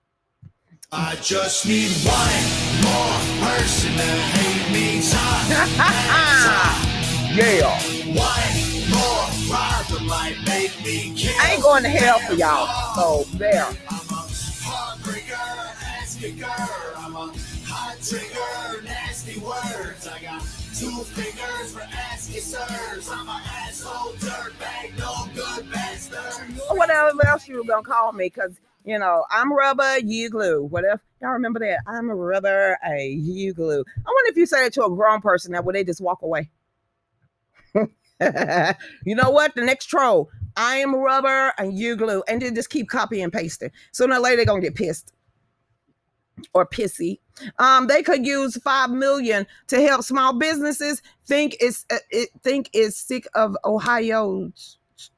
I 0.91 1.15
just 1.21 1.65
need 1.65 1.89
one 2.03 2.43
more 2.83 3.21
person 3.47 3.93
to 3.93 4.03
hate 4.03 4.69
me 4.73 4.99
yeah. 7.33 7.71
One 8.11 8.53
more 8.91 9.33
that 9.87 10.01
might 10.05 10.35
make 10.45 10.75
me 10.83 11.13
kill. 11.15 11.31
I 11.39 11.53
ain't 11.53 11.63
going 11.63 11.83
to 11.83 11.89
hell 11.89 12.19
for 12.19 12.33
y'all. 12.33 12.67
So 12.95 13.37
there. 13.37 13.65
I'm 13.65 13.73
a 13.73 14.27
heartbreaker, 14.59 15.39
ask 16.01 16.21
a 16.21 16.31
girl. 16.31 16.49
I'm 16.97 17.15
a 17.15 17.31
hot 17.65 17.95
trigger, 18.01 18.72
nasty 19.25 19.39
words. 19.39 20.07
I 20.07 20.21
got 20.21 20.41
two 20.75 21.03
fingers 21.03 21.73
for 21.73 21.81
asking 21.81 22.41
sirs. 22.41 23.09
I'm 23.11 23.27
an 23.27 23.41
asshole 23.45 24.13
dirtbag, 24.13 24.97
no 24.97 25.27
good 25.33 25.71
bastard. 25.71 26.47
Whatever 26.71 27.25
else 27.25 27.47
you 27.47 27.57
were 27.57 27.63
gonna 27.63 27.83
call 27.83 28.11
me, 28.11 28.29
cause 28.29 28.59
you 28.83 28.99
know 28.99 29.25
I'm 29.29 29.53
rubber, 29.53 29.99
you 29.99 30.29
glue. 30.29 30.63
Whatever 30.63 31.01
y'all 31.21 31.31
remember 31.31 31.59
that? 31.59 31.79
I'm 31.87 32.09
a 32.09 32.15
rubber, 32.15 32.77
a 32.85 33.07
you 33.07 33.53
glue. 33.53 33.83
I 33.97 34.09
wonder 34.09 34.29
if 34.29 34.37
you 34.37 34.45
say 34.45 34.65
it 34.65 34.73
to 34.73 34.85
a 34.85 34.89
grown 34.89 35.21
person, 35.21 35.53
that 35.53 35.65
would 35.65 35.75
they 35.75 35.83
just 35.83 36.01
walk 36.01 36.21
away? 36.21 36.49
you 37.75 39.15
know 39.15 39.29
what? 39.31 39.55
The 39.55 39.63
next 39.63 39.85
troll, 39.85 40.29
I 40.55 40.77
am 40.77 40.95
rubber 40.95 41.53
and 41.57 41.77
you 41.77 41.95
glue, 41.95 42.23
and 42.27 42.41
then 42.41 42.55
just 42.55 42.69
keep 42.69 42.89
copy 42.89 43.21
and 43.21 43.31
pasting. 43.31 43.71
Sooner 43.91 44.15
or 44.15 44.19
later, 44.19 44.37
they're 44.37 44.45
gonna 44.45 44.61
get 44.61 44.75
pissed 44.75 45.13
or 46.53 46.65
pissy. 46.65 47.19
Um, 47.59 47.87
they 47.87 48.03
could 48.03 48.25
use 48.25 48.57
five 48.57 48.89
million 48.89 49.45
to 49.67 49.81
help 49.81 50.03
small 50.03 50.33
businesses. 50.33 51.01
Think 51.25 51.57
is 51.61 51.85
uh, 51.91 51.97
it, 52.09 52.29
think 52.43 52.69
is 52.73 52.97
sick 52.97 53.27
of 53.33 53.55
Ohio 53.65 54.51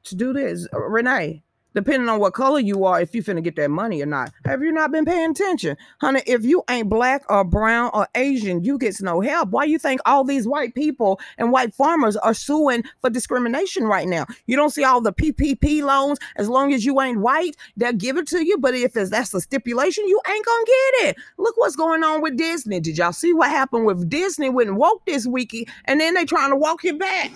to 0.04 0.16
do 0.16 0.32
this. 0.32 0.66
Renee, 0.72 1.42
depending 1.76 2.08
on 2.08 2.18
what 2.18 2.32
color 2.32 2.58
you 2.58 2.86
are, 2.86 3.02
if 3.02 3.14
you 3.14 3.22
finna 3.22 3.44
get 3.44 3.54
that 3.54 3.70
money 3.70 4.00
or 4.00 4.06
not. 4.06 4.32
Have 4.46 4.62
you 4.62 4.72
not 4.72 4.90
been 4.90 5.04
paying 5.04 5.32
attention? 5.32 5.76
Honey, 6.00 6.22
if 6.26 6.42
you 6.42 6.64
ain't 6.70 6.88
black 6.88 7.22
or 7.28 7.44
brown 7.44 7.90
or 7.92 8.08
Asian, 8.14 8.64
you 8.64 8.78
gets 8.78 9.02
no 9.02 9.20
help. 9.20 9.50
Why 9.50 9.64
you 9.64 9.78
think 9.78 10.00
all 10.06 10.24
these 10.24 10.48
white 10.48 10.74
people 10.74 11.20
and 11.36 11.52
white 11.52 11.74
farmers 11.74 12.16
are 12.16 12.32
suing 12.32 12.82
for 13.02 13.10
discrimination 13.10 13.84
right 13.84 14.08
now? 14.08 14.24
You 14.46 14.56
don't 14.56 14.70
see 14.70 14.84
all 14.84 15.02
the 15.02 15.12
PPP 15.12 15.82
loans. 15.82 16.18
As 16.36 16.48
long 16.48 16.72
as 16.72 16.86
you 16.86 16.98
ain't 17.02 17.20
white, 17.20 17.58
they'll 17.76 17.92
give 17.92 18.16
it 18.16 18.26
to 18.28 18.42
you. 18.42 18.56
But 18.56 18.74
if 18.74 18.94
that's 18.94 19.34
a 19.34 19.40
stipulation, 19.42 20.08
you 20.08 20.18
ain't 20.26 20.46
gonna 20.46 20.64
get 20.64 21.08
it. 21.10 21.16
Look 21.36 21.58
what's 21.58 21.76
going 21.76 22.02
on 22.02 22.22
with 22.22 22.38
Disney. 22.38 22.80
Did 22.80 22.96
y'all 22.96 23.12
see 23.12 23.34
what 23.34 23.50
happened 23.50 23.84
with 23.84 24.08
Disney 24.08 24.48
when 24.48 24.76
woke 24.76 25.04
this 25.04 25.26
weeky 25.26 25.68
and 25.84 26.00
then 26.00 26.14
they 26.14 26.24
trying 26.24 26.48
to 26.48 26.56
walk 26.56 26.86
it 26.86 26.98
back? 26.98 27.30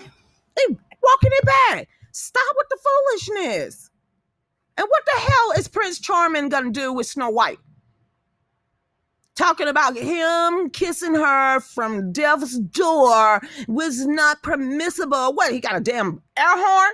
They 0.57 0.63
walking 0.67 1.31
it 1.31 1.45
back. 1.45 1.89
Stop 2.11 2.55
with 2.57 2.69
the 2.69 2.77
foolishness. 2.83 3.90
And 4.81 4.89
what 4.89 5.05
the 5.05 5.19
hell 5.19 5.51
is 5.59 5.67
Prince 5.67 5.99
Charming 5.99 6.49
gonna 6.49 6.71
do 6.71 6.91
with 6.91 7.05
Snow 7.05 7.29
White? 7.29 7.59
Talking 9.35 9.67
about 9.67 9.95
him 9.95 10.71
kissing 10.71 11.13
her 11.13 11.59
from 11.59 12.11
death's 12.11 12.57
door 12.57 13.41
was 13.67 14.07
not 14.07 14.41
permissible. 14.41 15.33
What, 15.35 15.51
he 15.53 15.59
got 15.59 15.75
a 15.75 15.81
damn 15.81 16.23
air 16.35 16.47
horn? 16.47 16.93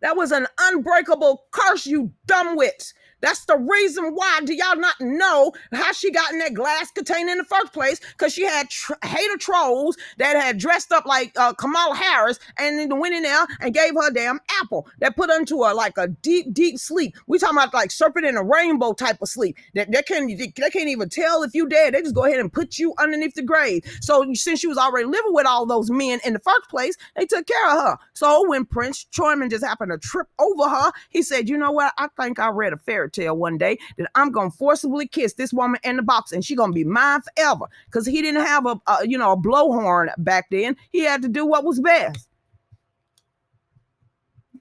That 0.00 0.16
was 0.16 0.32
an 0.32 0.46
unbreakable 0.58 1.44
curse, 1.50 1.84
you 1.84 2.10
dumbwits. 2.26 2.94
That's 3.20 3.44
the 3.44 3.56
reason 3.56 4.14
why. 4.14 4.40
Do 4.44 4.54
y'all 4.54 4.76
not 4.76 5.00
know 5.00 5.52
how 5.72 5.92
she 5.92 6.10
got 6.10 6.32
in 6.32 6.38
that 6.38 6.54
glass 6.54 6.90
container 6.90 7.32
in 7.32 7.38
the 7.38 7.44
first 7.44 7.72
place? 7.72 8.00
Because 8.12 8.32
she 8.32 8.44
had 8.44 8.70
tr- 8.70 8.94
hater 9.04 9.36
trolls 9.38 9.96
that 10.18 10.36
had 10.36 10.58
dressed 10.58 10.92
up 10.92 11.06
like 11.06 11.32
uh, 11.36 11.52
Kamala 11.54 11.94
Harris 11.94 12.38
and 12.58 12.78
then 12.78 12.98
went 12.98 13.14
in 13.14 13.22
there 13.22 13.46
and 13.60 13.74
gave 13.74 13.94
her 13.94 14.08
a 14.08 14.12
damn 14.12 14.40
apple 14.60 14.88
that 15.00 15.16
put 15.16 15.30
her 15.30 15.38
into 15.38 15.56
a 15.56 15.74
like 15.74 15.98
a 15.98 16.08
deep, 16.08 16.52
deep 16.52 16.78
sleep. 16.78 17.16
We 17.26 17.38
talking 17.38 17.58
about 17.58 17.74
like 17.74 17.90
serpent 17.90 18.26
in 18.26 18.36
a 18.36 18.42
rainbow 18.42 18.92
type 18.92 19.18
of 19.20 19.28
sleep. 19.28 19.56
That 19.74 19.90
they 19.90 20.02
can't 20.02 20.28
they, 20.28 20.52
they 20.56 20.70
can't 20.70 20.88
even 20.88 21.08
tell 21.08 21.42
if 21.42 21.54
you 21.54 21.68
dead. 21.68 21.94
They 21.94 22.02
just 22.02 22.14
go 22.14 22.24
ahead 22.24 22.40
and 22.40 22.52
put 22.52 22.78
you 22.78 22.94
underneath 22.98 23.34
the 23.34 23.42
grave. 23.42 23.82
So 24.00 24.26
since 24.34 24.60
she 24.60 24.66
was 24.66 24.78
already 24.78 25.06
living 25.06 25.34
with 25.34 25.46
all 25.46 25.66
those 25.66 25.90
men 25.90 26.20
in 26.24 26.32
the 26.32 26.38
first 26.38 26.68
place, 26.70 26.96
they 27.16 27.26
took 27.26 27.46
care 27.46 27.70
of 27.70 27.82
her. 27.82 27.98
So 28.14 28.48
when 28.48 28.64
Prince 28.64 29.04
Charming 29.10 29.50
just 29.50 29.64
happened 29.64 29.92
to 29.92 29.98
trip 29.98 30.28
over 30.38 30.68
her, 30.68 30.92
he 31.10 31.22
said, 31.22 31.48
"You 31.48 31.58
know 31.58 31.72
what? 31.72 31.92
I 31.98 32.08
think 32.20 32.38
I 32.38 32.48
read 32.48 32.72
a 32.72 32.78
fairy 32.78 33.09
tale 33.10 33.36
one 33.36 33.58
day 33.58 33.78
that 33.98 34.10
I'm 34.14 34.30
gonna 34.30 34.50
forcibly 34.50 35.06
kiss 35.06 35.34
this 35.34 35.52
woman 35.52 35.80
in 35.84 35.96
the 35.96 36.02
box 36.02 36.32
and 36.32 36.44
she 36.44 36.54
gonna 36.54 36.72
be 36.72 36.84
mine 36.84 37.20
forever. 37.22 37.66
Because 37.86 38.06
he 38.06 38.22
didn't 38.22 38.44
have 38.44 38.66
a, 38.66 38.80
a 38.86 39.06
you 39.06 39.18
know 39.18 39.32
a 39.32 39.36
blowhorn 39.36 40.08
back 40.18 40.46
then. 40.50 40.76
He 40.90 41.00
had 41.00 41.22
to 41.22 41.28
do 41.28 41.46
what 41.46 41.64
was 41.64 41.80
best. 41.80 42.28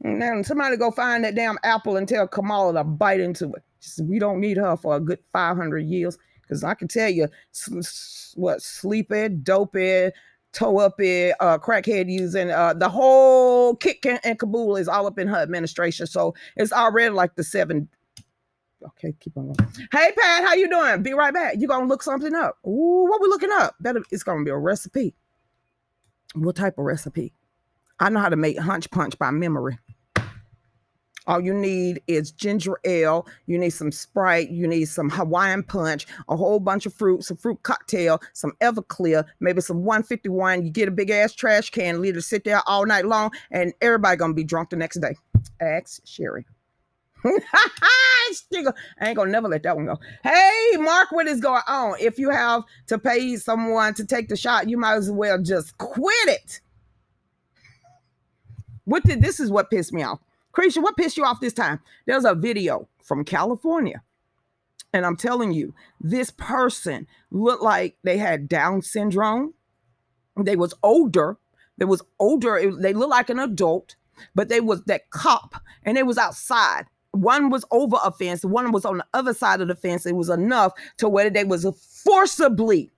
And 0.02 0.22
then 0.22 0.44
somebody 0.44 0.78
go 0.78 0.92
find 0.92 1.24
that 1.24 1.36
damn 1.36 1.58
apple 1.64 1.98
and 1.98 2.08
tell 2.08 2.28
Kamala 2.28 2.74
to 2.74 2.84
bite 2.84 3.20
into 3.20 3.52
it. 3.54 3.64
we 4.04 4.18
don't 4.18 4.40
need 4.40 4.58
her 4.58 4.78
for 4.78 4.96
a 4.96 5.00
good 5.00 5.20
500 5.34 5.80
years. 5.80 6.18
Because 6.42 6.64
I 6.64 6.74
can 6.74 6.88
tell 6.88 7.10
you, 7.10 7.28
what, 8.36 8.62
sleepy, 8.62 9.30
dopey, 9.30 10.10
toe 10.52 10.80
up 10.80 11.00
it, 11.00 11.36
uh, 11.40 11.58
crackhead 11.60 12.10
using 12.10 12.50
uh, 12.50 12.74
the 12.74 12.90
whole 12.90 13.76
kick 13.76 14.06
and 14.06 14.40
caboodle 14.40 14.78
is 14.78 14.88
all 14.88 15.06
up 15.06 15.20
in 15.20 15.28
her 15.28 15.38
administration. 15.38 16.08
So 16.08 16.34
it's 16.56 16.72
already 16.72 17.10
like 17.10 17.36
the 17.36 17.44
seven 17.44 17.88
Okay, 18.86 19.14
keep 19.20 19.36
on 19.38 19.52
going. 19.52 19.70
Hey 19.92 20.12
Pat, 20.18 20.44
how 20.44 20.54
you 20.54 20.70
doing? 20.70 21.04
Be 21.04 21.14
right 21.14 21.34
back. 21.34 21.56
You 21.58 21.68
gonna 21.68 21.88
look 21.88 22.02
something 22.02 22.34
up. 22.34 22.58
Ooh, 22.66 23.06
what 23.10 23.22
we 23.22 23.28
looking 23.28 23.52
up? 23.52 23.76
Better 23.80 24.02
it's 24.12 24.24
gonna 24.24 24.44
be 24.44 24.52
a 24.52 24.58
recipe. 24.58 25.14
What 26.36 26.56
type 26.56 26.78
of 26.78 26.86
recipe? 26.86 27.34
I 28.00 28.10
know 28.10 28.20
how 28.20 28.30
to 28.30 28.38
make 28.38 28.58
hunch 28.58 28.90
punch 28.92 29.18
by 29.20 29.32
memory. 29.32 29.78
All 31.28 31.42
you 31.42 31.54
need 31.54 32.02
is 32.08 32.32
ginger 32.32 32.80
ale. 32.86 33.28
You 33.46 33.60
need 33.60 33.70
some 33.72 33.92
Sprite. 33.92 34.50
You 34.50 34.68
need 34.68 34.86
some 34.86 35.10
Hawaiian 35.10 35.62
punch, 35.64 36.08
a 36.28 36.36
whole 36.36 36.60
bunch 36.60 36.86
of 36.86 36.94
fruit, 36.94 37.24
some 37.24 37.38
fruit 37.38 37.62
cocktail, 37.62 38.20
some 38.34 38.54
Everclear, 38.62 39.26
maybe 39.40 39.62
some 39.62 39.84
151. 39.84 40.66
You 40.66 40.72
get 40.72 40.88
a 40.88 40.92
big 40.92 41.12
ass 41.12 41.34
trash 41.34 41.70
can, 41.70 42.02
leave 42.02 42.18
it 42.18 42.22
sit 42.22 42.46
there 42.46 42.62
all 42.66 42.86
night 42.86 43.06
long, 43.06 43.32
and 43.52 43.74
everybody 43.82 44.18
gonna 44.18 44.34
be 44.34 44.44
drunk 44.44 44.70
the 44.70 44.76
next 44.78 45.00
day. 45.02 45.16
Ask 45.62 46.02
Sherry. 46.06 46.46
I 47.26 48.34
ain't 49.02 49.16
gonna 49.16 49.32
never 49.32 49.48
let 49.48 49.64
that 49.64 49.76
one 49.76 49.86
go. 49.86 50.00
Hey, 50.24 50.78
Mark, 50.78 51.12
what 51.12 51.28
is 51.28 51.42
going 51.42 51.62
on? 51.68 51.96
If 52.00 52.18
you 52.18 52.30
have 52.30 52.64
to 52.88 52.98
pay 52.98 53.36
someone 53.36 53.94
to 53.96 54.06
take 54.06 54.30
the 54.30 54.38
shot, 54.38 54.70
you 54.70 54.78
might 54.78 54.96
as 54.96 55.12
well 55.12 55.42
just 55.42 55.78
quit 55.78 56.28
it. 56.28 56.62
What 58.86 59.04
did 59.04 59.22
this 59.22 59.40
is 59.40 59.52
what 59.52 59.70
pissed 59.70 59.94
me 59.94 60.04
off. 60.04 60.20
Creature, 60.52 60.82
what 60.82 60.98
pissed 60.98 61.18
you 61.18 61.26
off 61.26 61.42
this 61.42 61.54
time? 61.54 61.80
There's 62.06 62.26
a 62.26 62.34
video 62.34 62.88
from 63.04 63.24
California. 63.24 64.02
And 64.94 65.06
I'm 65.06 65.16
telling 65.16 65.52
you, 65.52 65.76
this 66.02 66.32
person 66.32 67.06
looked 67.30 67.62
like 67.62 67.98
they 68.04 68.18
had 68.18 68.50
Down 68.50 68.82
syndrome. 68.82 69.54
They 70.36 70.56
was 70.56 70.74
older. 70.82 71.38
They 71.78 71.86
was 71.86 72.02
older. 72.18 72.72
They 72.80 72.94
looked 72.94 73.12
like 73.12 73.30
an 73.30 73.40
adult, 73.40 73.96
but 74.34 74.50
they 74.50 74.60
was 74.60 74.84
that 74.86 75.12
cop 75.12 75.62
and 75.84 75.96
they 75.96 76.04
was 76.04 76.18
outside 76.18 76.88
one 77.12 77.50
was 77.50 77.66
over 77.72 77.98
a 78.04 78.12
fence, 78.12 78.44
one 78.44 78.72
was 78.72 78.86
on 78.86 78.98
the 78.98 79.06
other 79.14 79.34
side 79.34 79.62
of 79.62 79.68
the 79.68 79.76
fence. 79.76 80.06
It 80.06 80.16
was 80.16 80.30
enough 80.30 80.74
to 80.98 81.10
where 81.10 81.30
they 81.30 81.44
was 81.44 81.66
forcibly 82.04 82.92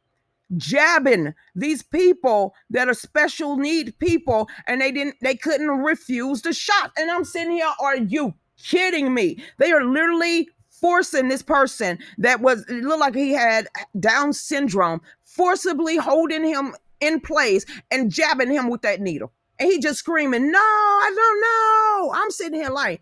jabbing 0.58 1.34
these 1.56 1.82
people 1.82 2.54
that 2.70 2.90
are 2.90 2.94
special 2.94 3.58
need 3.58 3.98
people, 4.00 4.50
and 4.68 4.82
they 4.82 4.92
didn't, 4.92 5.16
they 5.22 5.36
couldn't 5.36 5.70
refuse 5.70 6.42
the 6.42 6.54
shot. 6.54 6.92
And 6.98 7.10
I'm 7.10 7.24
sitting 7.24 7.54
here, 7.54 7.72
are 7.80 7.98
you 7.98 8.34
kidding 8.62 9.14
me? 9.14 9.44
They 9.58 9.72
are 9.72 9.84
literally 9.84 10.50
forcing 10.70 11.30
this 11.30 11.44
person 11.44 12.00
that 12.18 12.42
was 12.42 12.66
it 12.68 12.84
looked 12.84 13.00
like 13.00 13.16
he 13.16 13.32
had 13.32 13.68
Down 14.00 14.34
syndrome, 14.34 15.02
forcibly 15.24 15.98
holding 15.98 16.44
him 16.44 16.76
in 17.00 17.20
place 17.20 17.66
and 17.92 18.12
jabbing 18.12 18.52
him 18.52 18.70
with 18.70 18.82
that 18.82 19.00
needle. 19.00 19.32
And 19.60 19.72
he 19.72 19.80
just 19.80 20.00
screaming, 20.00 20.52
No, 20.52 20.60
I 20.60 21.14
don't 21.16 21.42
know. 21.42 22.22
I'm 22.22 22.32
sitting 22.32 22.60
here 22.60 22.72
like, 22.72 23.02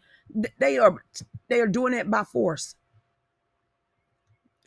they 0.60 0.78
are 0.78 1.04
they 1.48 1.60
are 1.62 1.68
doing 1.68 1.94
it 1.94 2.10
by 2.10 2.24
force. 2.24 2.76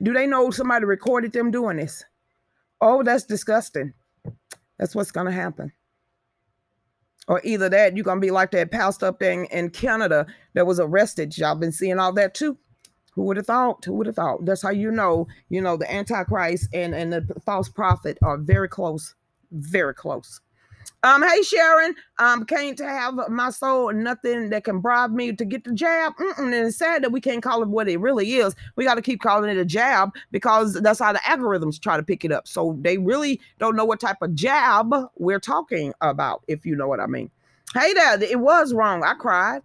Do 0.02 0.12
they 0.12 0.26
know 0.26 0.50
somebody 0.50 0.84
recorded 0.84 1.32
them 1.32 1.50
doing 1.50 1.76
this? 1.76 2.04
Oh, 2.80 3.02
that's 3.02 3.24
disgusting. 3.24 3.92
That's 4.78 4.94
what's 4.94 5.12
gonna 5.12 5.32
happen. 5.32 5.72
Or 7.28 7.40
either 7.44 7.68
that, 7.68 7.96
you're 7.96 8.04
gonna 8.04 8.20
be 8.20 8.32
like 8.32 8.50
that 8.52 8.72
pastor 8.72 9.06
up 9.06 9.22
in, 9.22 9.46
in 9.46 9.70
Canada 9.70 10.26
that 10.54 10.66
was 10.66 10.80
arrested. 10.80 11.36
Y'all 11.38 11.54
been 11.54 11.72
seeing 11.72 11.98
all 11.98 12.12
that 12.14 12.34
too. 12.34 12.58
Who 13.12 13.22
would 13.24 13.36
have 13.36 13.46
thought? 13.46 13.84
Who 13.84 13.94
would 13.94 14.06
have 14.06 14.16
thought? 14.16 14.44
That's 14.44 14.62
how 14.62 14.70
you 14.70 14.90
know, 14.90 15.28
you 15.50 15.60
know, 15.60 15.76
the 15.76 15.92
Antichrist 15.92 16.68
and, 16.72 16.94
and 16.94 17.12
the 17.12 17.26
false 17.44 17.68
prophet 17.68 18.18
are 18.22 18.38
very 18.38 18.68
close, 18.68 19.14
very 19.52 19.94
close. 19.94 20.40
Um, 21.04 21.22
hey 21.28 21.42
Sharon, 21.42 21.94
um, 22.20 22.44
can't 22.44 22.78
have 22.78 23.14
my 23.28 23.50
soul 23.50 23.92
nothing 23.92 24.50
that 24.50 24.62
can 24.62 24.78
bribe 24.78 25.10
me 25.10 25.32
to 25.32 25.44
get 25.44 25.64
the 25.64 25.72
jab. 25.72 26.14
Mm-mm. 26.16 26.38
And 26.38 26.54
it's 26.54 26.78
sad 26.78 27.02
that 27.02 27.10
we 27.10 27.20
can't 27.20 27.42
call 27.42 27.60
it 27.62 27.68
what 27.68 27.88
it 27.88 27.98
really 27.98 28.34
is. 28.34 28.54
We 28.76 28.84
got 28.84 28.94
to 28.94 29.02
keep 29.02 29.20
calling 29.20 29.50
it 29.50 29.56
a 29.56 29.64
jab 29.64 30.10
because 30.30 30.74
that's 30.74 31.00
how 31.00 31.12
the 31.12 31.18
algorithms 31.20 31.80
try 31.80 31.96
to 31.96 32.04
pick 32.04 32.24
it 32.24 32.30
up. 32.30 32.46
So 32.46 32.78
they 32.82 32.98
really 32.98 33.40
don't 33.58 33.74
know 33.74 33.84
what 33.84 33.98
type 33.98 34.18
of 34.22 34.34
jab 34.36 34.94
we're 35.16 35.40
talking 35.40 35.92
about, 36.00 36.44
if 36.46 36.64
you 36.64 36.76
know 36.76 36.86
what 36.86 37.00
I 37.00 37.06
mean. 37.06 37.30
Hey 37.74 37.92
there, 37.94 38.22
it 38.22 38.38
was 38.38 38.72
wrong. 38.72 39.02
I 39.02 39.14
cried. 39.14 39.62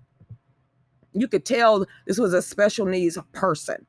You 1.13 1.27
could 1.27 1.45
tell 1.45 1.85
this 2.07 2.17
was 2.17 2.33
a 2.33 2.41
special 2.41 2.87
needs 2.87 3.17
person. 3.33 3.85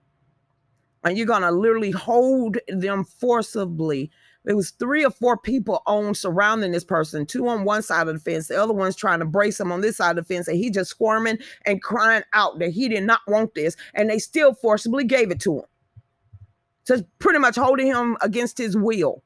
And 1.05 1.17
you're 1.17 1.27
gonna 1.27 1.53
literally 1.53 1.93
hold 1.93 2.59
them 2.69 3.05
forcibly 3.05 4.11
there 4.45 4.57
was 4.57 4.71
three 4.71 5.05
or 5.05 5.11
four 5.11 5.37
people 5.37 5.83
on 5.87 6.15
surrounding 6.15 6.73
this 6.73 6.85
person, 6.85 7.27
two 7.27 7.49
on 7.49 7.65
one 7.65 7.83
side 7.83 8.09
of 8.09 8.15
the 8.15 8.21
fence, 8.21 8.49
the 8.49 8.63
other 8.63 8.73
one's 8.73 8.97
trying 8.97 9.19
to 9.19 9.27
brace 9.27 9.61
him 9.61 9.73
on 9.73 9.81
this 9.81 9.97
side 9.97 10.17
of 10.17 10.27
the 10.27 10.35
fence, 10.35 10.49
and 10.49 10.57
he 10.57 10.71
just 10.71 10.91
squirming 10.91 11.39
and 11.67 11.83
crying 11.83 12.23
out 12.33 12.59
that 12.59 12.71
he 12.71 12.89
did 12.89 13.05
not 13.05 13.21
want 13.27 13.55
this, 13.55 13.77
and 13.95 14.09
they 14.09 14.19
still 14.19 14.55
forcibly 14.55 15.05
gave 15.05 15.31
it 15.31 15.41
to 15.41 15.59
him. 15.59 15.65
Just 16.87 17.05
pretty 17.19 17.39
much 17.39 17.57
holding 17.57 17.89
him 17.89 18.17
against 18.23 18.57
his 18.57 18.77
will. 18.77 19.23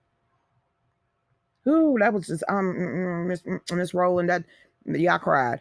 Ooh, 1.69 1.97
that 2.00 2.12
was 2.12 2.26
just 2.26 2.42
um 2.49 2.75
mm, 2.76 2.95
mm, 2.95 3.26
Miss 3.26 3.42
mm, 3.42 3.76
Miss 3.76 3.95
Rowland. 3.95 4.28
That 4.28 4.45
I 4.88 5.19
cried. 5.19 5.61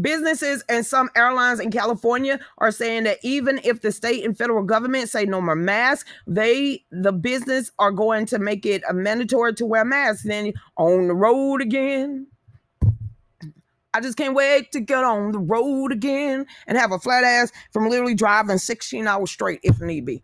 Businesses 0.00 0.64
and 0.68 0.84
some 0.84 1.08
airlines 1.14 1.60
in 1.60 1.70
California 1.70 2.40
are 2.58 2.72
saying 2.72 3.04
that 3.04 3.18
even 3.22 3.60
if 3.62 3.80
the 3.80 3.92
state 3.92 4.24
and 4.24 4.36
federal 4.36 4.64
government 4.64 5.08
say 5.08 5.24
no 5.24 5.40
more 5.40 5.54
masks, 5.54 6.10
they 6.26 6.84
the 6.90 7.12
business 7.12 7.70
are 7.78 7.92
going 7.92 8.26
to 8.26 8.38
make 8.38 8.66
it 8.66 8.82
a 8.88 8.92
mandatory 8.92 9.54
to 9.54 9.66
wear 9.66 9.84
masks. 9.84 10.24
Then 10.24 10.52
on 10.76 11.08
the 11.08 11.14
road 11.14 11.62
again. 11.62 12.26
I 13.96 14.00
just 14.00 14.18
can't 14.18 14.34
wait 14.34 14.72
to 14.72 14.80
get 14.80 15.04
on 15.04 15.30
the 15.30 15.38
road 15.38 15.92
again 15.92 16.46
and 16.66 16.76
have 16.76 16.90
a 16.90 16.98
flat 16.98 17.22
ass 17.22 17.52
from 17.72 17.88
literally 17.88 18.16
driving 18.16 18.58
16 18.58 19.06
hours 19.06 19.30
straight 19.30 19.60
if 19.62 19.80
need 19.80 20.04
be 20.04 20.20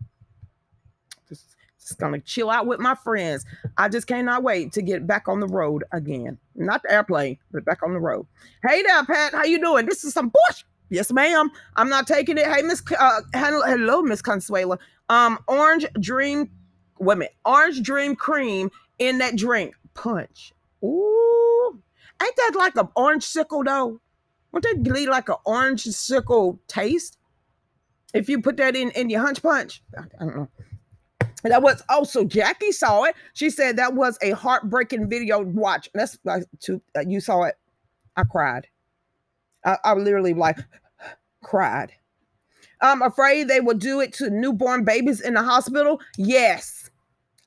just 1.91 1.99
gonna 1.99 2.19
chill 2.19 2.49
out 2.49 2.67
with 2.67 2.79
my 2.79 2.95
friends. 2.95 3.45
I 3.77 3.89
just 3.89 4.07
cannot 4.07 4.43
wait 4.43 4.71
to 4.73 4.81
get 4.81 5.05
back 5.05 5.27
on 5.27 5.39
the 5.41 5.47
road 5.47 5.83
again. 5.91 6.37
Not 6.55 6.81
the 6.83 6.91
airplane, 6.93 7.37
but 7.51 7.65
back 7.65 7.83
on 7.83 7.93
the 7.93 7.99
road. 7.99 8.25
Hey 8.65 8.81
there, 8.81 9.03
Pat. 9.03 9.33
How 9.33 9.43
you 9.43 9.59
doing? 9.59 9.85
This 9.85 10.03
is 10.05 10.13
some 10.13 10.29
bush. 10.29 10.63
Yes, 10.89 11.11
ma'am. 11.11 11.51
I'm 11.75 11.89
not 11.89 12.07
taking 12.07 12.37
it. 12.37 12.45
Hey, 12.45 12.61
Miss. 12.61 12.81
Uh, 12.97 13.21
hello, 13.33 14.01
Miss 14.01 14.21
Consuela. 14.21 14.77
Um, 15.09 15.37
orange 15.47 15.85
dream. 15.99 16.49
Women, 16.99 17.27
orange 17.45 17.81
dream 17.81 18.15
cream 18.15 18.69
in 18.99 19.17
that 19.17 19.35
drink. 19.35 19.75
Punch. 19.93 20.53
Ooh, 20.83 21.81
ain't 22.23 22.35
that 22.37 22.53
like 22.55 22.75
an 22.77 22.87
orange 22.95 23.23
sickle 23.23 23.63
though? 23.63 23.99
Won't 24.51 24.63
that 24.63 24.83
leave 24.83 25.09
like 25.09 25.27
an 25.29 25.35
orange 25.45 25.83
sickle 25.83 26.59
taste? 26.67 27.17
If 28.13 28.29
you 28.29 28.41
put 28.41 28.57
that 28.57 28.75
in 28.75 28.91
in 28.91 29.09
your 29.09 29.21
hunch 29.21 29.41
punch, 29.41 29.81
I 29.97 30.03
don't 30.19 30.35
know. 30.35 30.49
That 31.43 31.63
was 31.63 31.81
also 31.89 32.23
Jackie 32.23 32.71
saw 32.71 33.03
it. 33.03 33.15
She 33.33 33.49
said 33.49 33.77
that 33.77 33.93
was 33.93 34.17
a 34.21 34.31
heartbreaking 34.31 35.09
video. 35.09 35.41
Watch. 35.41 35.89
That's 35.93 36.17
like 36.23 36.43
to, 36.61 36.81
uh, 36.95 37.01
you 37.07 37.19
saw 37.19 37.43
it. 37.43 37.55
I 38.15 38.23
cried. 38.23 38.67
I, 39.65 39.77
I 39.83 39.93
literally 39.93 40.33
like 40.33 40.57
cried. 41.43 41.93
I'm 42.81 43.01
afraid 43.01 43.47
they 43.47 43.59
will 43.61 43.77
do 43.77 43.99
it 43.99 44.13
to 44.13 44.29
newborn 44.29 44.83
babies 44.83 45.21
in 45.21 45.35
the 45.35 45.43
hospital. 45.43 46.01
Yes, 46.17 46.89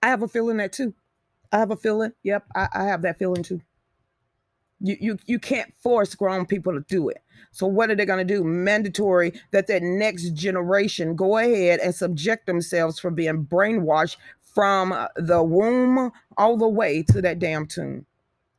I 0.03 0.09
have 0.09 0.23
a 0.23 0.29
feeling 0.29 0.59
that 0.59 0.73
too. 0.73 0.95
I 1.53 1.59
have 1.59 1.71
a 1.71 1.77
feeling. 1.77 2.13
Yep, 2.23 2.45
I, 2.55 2.69
I 2.73 2.85
have 2.85 3.03
that 3.03 3.19
feeling 3.19 3.43
too. 3.43 3.61
You 4.81 4.97
you 5.01 5.19
you 5.27 5.39
can't 5.39 5.73
force 5.79 6.15
grown 6.15 6.47
people 6.47 6.73
to 6.73 6.81
do 6.81 7.09
it. 7.09 7.23
So 7.53 7.67
what 7.67 7.91
are 7.91 7.95
they 7.95 8.05
going 8.05 8.27
to 8.27 8.35
do? 8.35 8.43
Mandatory 8.45 9.33
that 9.53 9.69
that 9.69 9.83
next 9.83 10.31
generation 10.35 11.15
go 11.15 11.39
ahead 11.39 11.81
and 11.81 11.95
subject 11.95 12.47
themselves 12.47 12.99
for 12.99 13.11
being 13.11 13.47
brainwashed 13.47 14.17
from 14.55 14.93
uh, 14.93 15.09
the 15.17 15.43
womb 15.43 16.11
all 16.37 16.57
the 16.57 16.69
way 16.69 17.03
to 17.03 17.21
that 17.23 17.39
damn 17.39 17.67
tomb. 17.67 18.07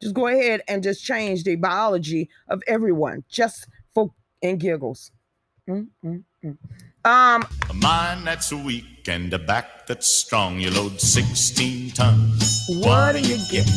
Just 0.02 0.14
go 0.14 0.28
ahead 0.28 0.62
and 0.68 0.84
just 0.84 1.04
change 1.04 1.44
the 1.44 1.56
biology 1.56 2.30
of 2.50 2.62
everyone 2.68 3.24
just 3.30 3.68
for 3.94 4.12
and 4.44 4.60
giggles. 4.60 5.12
Mm-mm-mm. 5.70 6.58
Um, 7.06 7.46
a 7.70 7.74
mind 7.74 8.28
that's 8.28 8.52
weak 8.52 9.08
and 9.08 9.34
a 9.34 9.40
back 9.40 9.88
that's 9.88 10.08
strong. 10.08 10.60
You 10.60 10.72
load 10.72 11.00
16 11.00 11.92
tons. 11.92 12.55
What 12.68 13.12
do 13.12 13.20
you 13.20 13.38
get? 13.48 13.70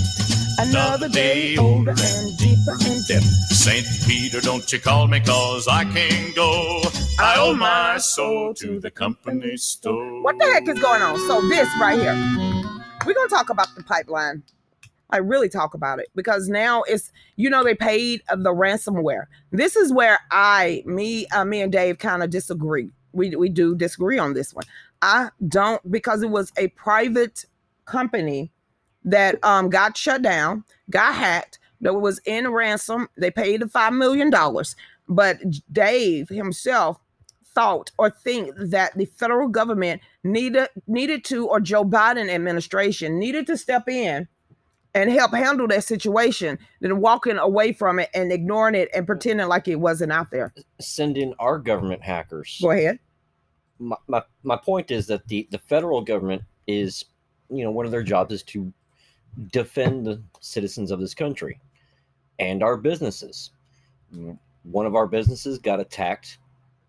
Another 0.58 1.10
day 1.10 1.58
older 1.58 1.90
and 1.90 2.38
deeper 2.38 2.72
in 2.86 3.02
debt. 3.06 3.22
St. 3.50 3.86
Peter, 4.06 4.40
don't 4.40 4.72
you 4.72 4.80
call 4.80 5.06
me, 5.06 5.20
cause 5.20 5.68
I 5.68 5.84
can't 5.84 6.34
go. 6.34 6.80
I 7.18 7.34
owe 7.36 7.54
my 7.54 7.98
soul 7.98 8.54
to 8.54 8.80
the 8.80 8.90
company 8.90 9.58
store. 9.58 10.22
What 10.22 10.38
the 10.38 10.46
heck 10.46 10.66
is 10.68 10.78
going 10.78 11.02
on? 11.02 11.18
So, 11.28 11.46
this 11.50 11.68
right 11.78 11.98
here, 11.98 12.14
we're 13.04 13.12
going 13.12 13.28
to 13.28 13.34
talk 13.34 13.50
about 13.50 13.68
the 13.76 13.82
pipeline. 13.82 14.42
I 15.10 15.18
really 15.18 15.50
talk 15.50 15.74
about 15.74 15.98
it 15.98 16.08
because 16.14 16.48
now 16.48 16.82
it's 16.84 17.12
you 17.36 17.50
know 17.50 17.62
they 17.62 17.74
paid 17.74 18.22
the 18.26 18.54
ransomware. 18.54 19.26
This 19.52 19.76
is 19.76 19.92
where 19.92 20.18
I, 20.30 20.82
me, 20.86 21.26
uh, 21.26 21.44
me 21.44 21.60
and 21.60 21.70
Dave 21.70 21.98
kind 21.98 22.22
of 22.22 22.30
disagree. 22.30 22.88
We 23.12 23.36
we 23.36 23.50
do 23.50 23.74
disagree 23.74 24.18
on 24.18 24.32
this 24.32 24.54
one. 24.54 24.64
I 25.02 25.28
don't 25.46 25.92
because 25.92 26.22
it 26.22 26.30
was 26.30 26.52
a 26.56 26.68
private 26.68 27.44
company 27.84 28.50
that 29.10 29.42
um, 29.44 29.68
got 29.70 29.96
shut 29.96 30.22
down, 30.22 30.64
got 30.90 31.14
hacked, 31.14 31.58
that 31.80 31.94
was 31.94 32.20
in 32.24 32.50
ransom. 32.50 33.08
They 33.16 33.30
paid 33.30 33.60
the 33.60 33.66
$5 33.66 33.96
million. 33.96 34.32
But 35.08 35.38
Dave 35.72 36.28
himself 36.28 36.98
thought 37.54 37.90
or 37.98 38.10
think 38.10 38.54
that 38.56 38.96
the 38.96 39.06
federal 39.06 39.48
government 39.48 40.00
needed 40.22 40.68
needed 40.86 41.24
to 41.24 41.48
or 41.48 41.58
Joe 41.58 41.84
Biden 41.84 42.30
administration 42.30 43.18
needed 43.18 43.46
to 43.46 43.56
step 43.56 43.88
in 43.88 44.28
and 44.94 45.10
help 45.10 45.32
handle 45.32 45.66
that 45.68 45.84
situation 45.84 46.58
than 46.80 47.00
walking 47.00 47.38
away 47.38 47.72
from 47.72 47.98
it 47.98 48.10
and 48.14 48.32
ignoring 48.32 48.74
it 48.74 48.88
and 48.94 49.06
pretending 49.06 49.48
like 49.48 49.66
it 49.66 49.76
wasn't 49.76 50.12
out 50.12 50.30
there. 50.30 50.52
Send 50.80 51.16
in 51.18 51.34
our 51.38 51.58
government 51.58 52.02
hackers. 52.02 52.58
Go 52.62 52.70
ahead. 52.70 52.98
My, 53.78 53.96
my, 54.06 54.22
my 54.42 54.56
point 54.56 54.90
is 54.90 55.06
that 55.06 55.26
the, 55.28 55.48
the 55.50 55.58
federal 55.58 56.02
government 56.02 56.42
is, 56.66 57.04
you 57.50 57.64
know, 57.64 57.70
one 57.70 57.86
of 57.86 57.92
their 57.92 58.02
jobs 58.02 58.34
is 58.34 58.42
to 58.44 58.72
defend 59.46 60.04
the 60.04 60.22
citizens 60.40 60.90
of 60.90 61.00
this 61.00 61.14
country 61.14 61.60
and 62.38 62.62
our 62.62 62.76
businesses. 62.76 63.50
One 64.62 64.86
of 64.86 64.94
our 64.94 65.06
businesses 65.06 65.58
got 65.58 65.80
attacked 65.80 66.38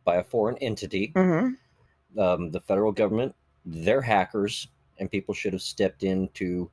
by 0.04 0.18
a 0.18 0.24
foreign 0.24 0.58
entity. 0.58 1.12
Mm-hmm. 1.16 2.20
Um, 2.20 2.52
the 2.52 2.60
federal 2.60 2.92
government, 2.92 3.36
they're 3.66 4.02
hackers, 4.02 4.68
and 4.98 5.12
people 5.12 5.34
should 5.34 5.54
have 5.54 5.62
stepped 5.62 6.04
in 6.04 6.30
to 6.36 6.70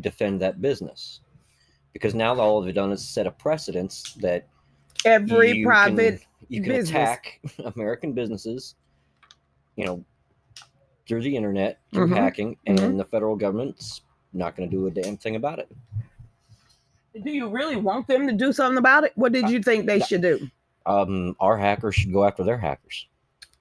defend 0.00 0.40
that 0.40 0.60
business. 0.60 1.20
Because 1.92 2.14
now 2.14 2.38
all 2.38 2.60
they've 2.60 2.74
done 2.74 2.92
is 2.92 3.06
set 3.06 3.26
a 3.26 3.30
precedence 3.30 4.14
that 4.20 4.46
every 5.04 5.64
private 5.64 6.20
can, 6.20 6.46
you 6.48 6.62
can 6.62 6.72
business. 6.72 6.90
attack 6.90 7.40
American 7.74 8.12
businesses, 8.12 8.76
you 9.76 9.84
know, 9.84 10.04
through 11.08 11.22
the 11.22 11.34
internet, 11.34 11.80
through 11.92 12.06
mm-hmm. 12.06 12.14
hacking, 12.14 12.56
and 12.66 12.78
mm-hmm. 12.78 12.96
the 12.98 13.04
federal 13.04 13.34
government's 13.34 14.02
not 14.32 14.56
going 14.56 14.70
to 14.70 14.76
do 14.76 14.86
a 14.86 14.90
damn 14.90 15.16
thing 15.16 15.36
about 15.36 15.58
it. 15.58 15.68
Do 17.22 17.30
you 17.30 17.48
really 17.48 17.76
want 17.76 18.06
them 18.06 18.26
to 18.26 18.32
do 18.32 18.52
something 18.52 18.78
about 18.78 19.04
it? 19.04 19.12
What 19.16 19.32
did 19.32 19.50
you 19.50 19.62
think 19.62 19.86
they 19.86 20.00
should 20.00 20.22
do? 20.22 20.48
Um, 20.86 21.36
our 21.40 21.58
hackers 21.58 21.96
should 21.96 22.12
go 22.12 22.24
after 22.24 22.44
their 22.44 22.58
hackers. 22.58 23.06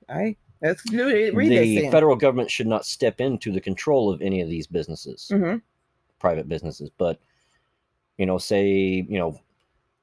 Right. 0.07 0.37
Let's 0.61 0.83
do 0.83 1.07
it. 1.07 1.33
Read 1.33 1.49
the 1.49 1.89
federal 1.89 2.15
government 2.15 2.51
should 2.51 2.67
not 2.67 2.85
step 2.85 3.21
into 3.21 3.51
the 3.51 3.61
control 3.61 4.11
of 4.11 4.21
any 4.21 4.41
of 4.41 4.49
these 4.49 4.67
businesses, 4.67 5.29
mm-hmm. 5.31 5.57
private 6.19 6.49
businesses. 6.49 6.89
But 6.97 7.19
you 8.17 8.25
know, 8.25 8.37
say 8.37 8.67
you 9.07 9.17
know, 9.17 9.39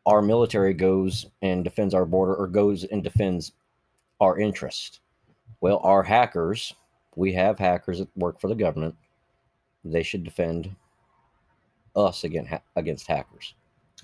our 0.07 0.23
military 0.23 0.73
goes 0.73 1.27
and 1.43 1.63
defends 1.63 1.93
our 1.93 2.07
border, 2.07 2.35
or 2.35 2.47
goes 2.47 2.85
and 2.85 3.05
defends 3.05 3.53
our 4.21 4.39
interest. 4.39 5.01
Well, 5.61 5.79
our 5.83 6.03
hackers, 6.03 6.73
we 7.17 7.33
have 7.35 7.59
hackers 7.59 7.99
that 7.99 8.09
work 8.17 8.41
for 8.41 8.49
the 8.49 8.55
government 8.55 8.95
they 9.93 10.03
should 10.03 10.25
defend 10.25 10.75
us 11.95 12.25
against 12.25 12.53
against 12.77 13.07
hackers. 13.07 13.55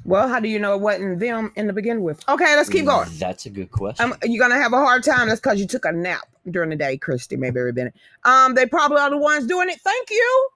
Well, 0.05 0.27
how 0.29 0.41
do 0.41 0.49
you 0.49 0.59
know 0.59 0.75
it 0.75 0.81
wasn't 0.81 1.21
them 1.21 1.53
in 1.55 1.67
the 1.67 1.73
begin 1.73 2.03
with? 2.03 2.27
Okay, 2.29 2.57
let's 2.57 2.69
keep 2.69 2.87
going. 2.87 3.09
That's 3.19 3.47
a 3.47 3.51
good 3.51 3.71
question. 3.71 4.07
Um, 4.07 4.17
you're 4.25 4.43
gonna 4.43 4.61
have 4.61 4.73
a 4.73 4.79
hard 4.79 5.05
time. 5.05 5.29
That's 5.29 5.41
because 5.41 5.61
you 5.61 5.67
took 5.67 5.85
a 5.85 5.93
nap 5.93 6.27
during 6.51 6.71
the 6.71 6.77
day, 6.77 6.97
Christy 6.97 7.37
Mayberry 7.37 7.73
Bennett. 7.73 7.95
Um, 8.25 8.55
they 8.55 8.67
probably 8.67 8.99
are 8.99 9.11
the 9.11 9.19
ones 9.19 9.47
doing 9.47 9.69
it. 9.69 9.81
Thank 9.81 10.11
you. 10.11 10.49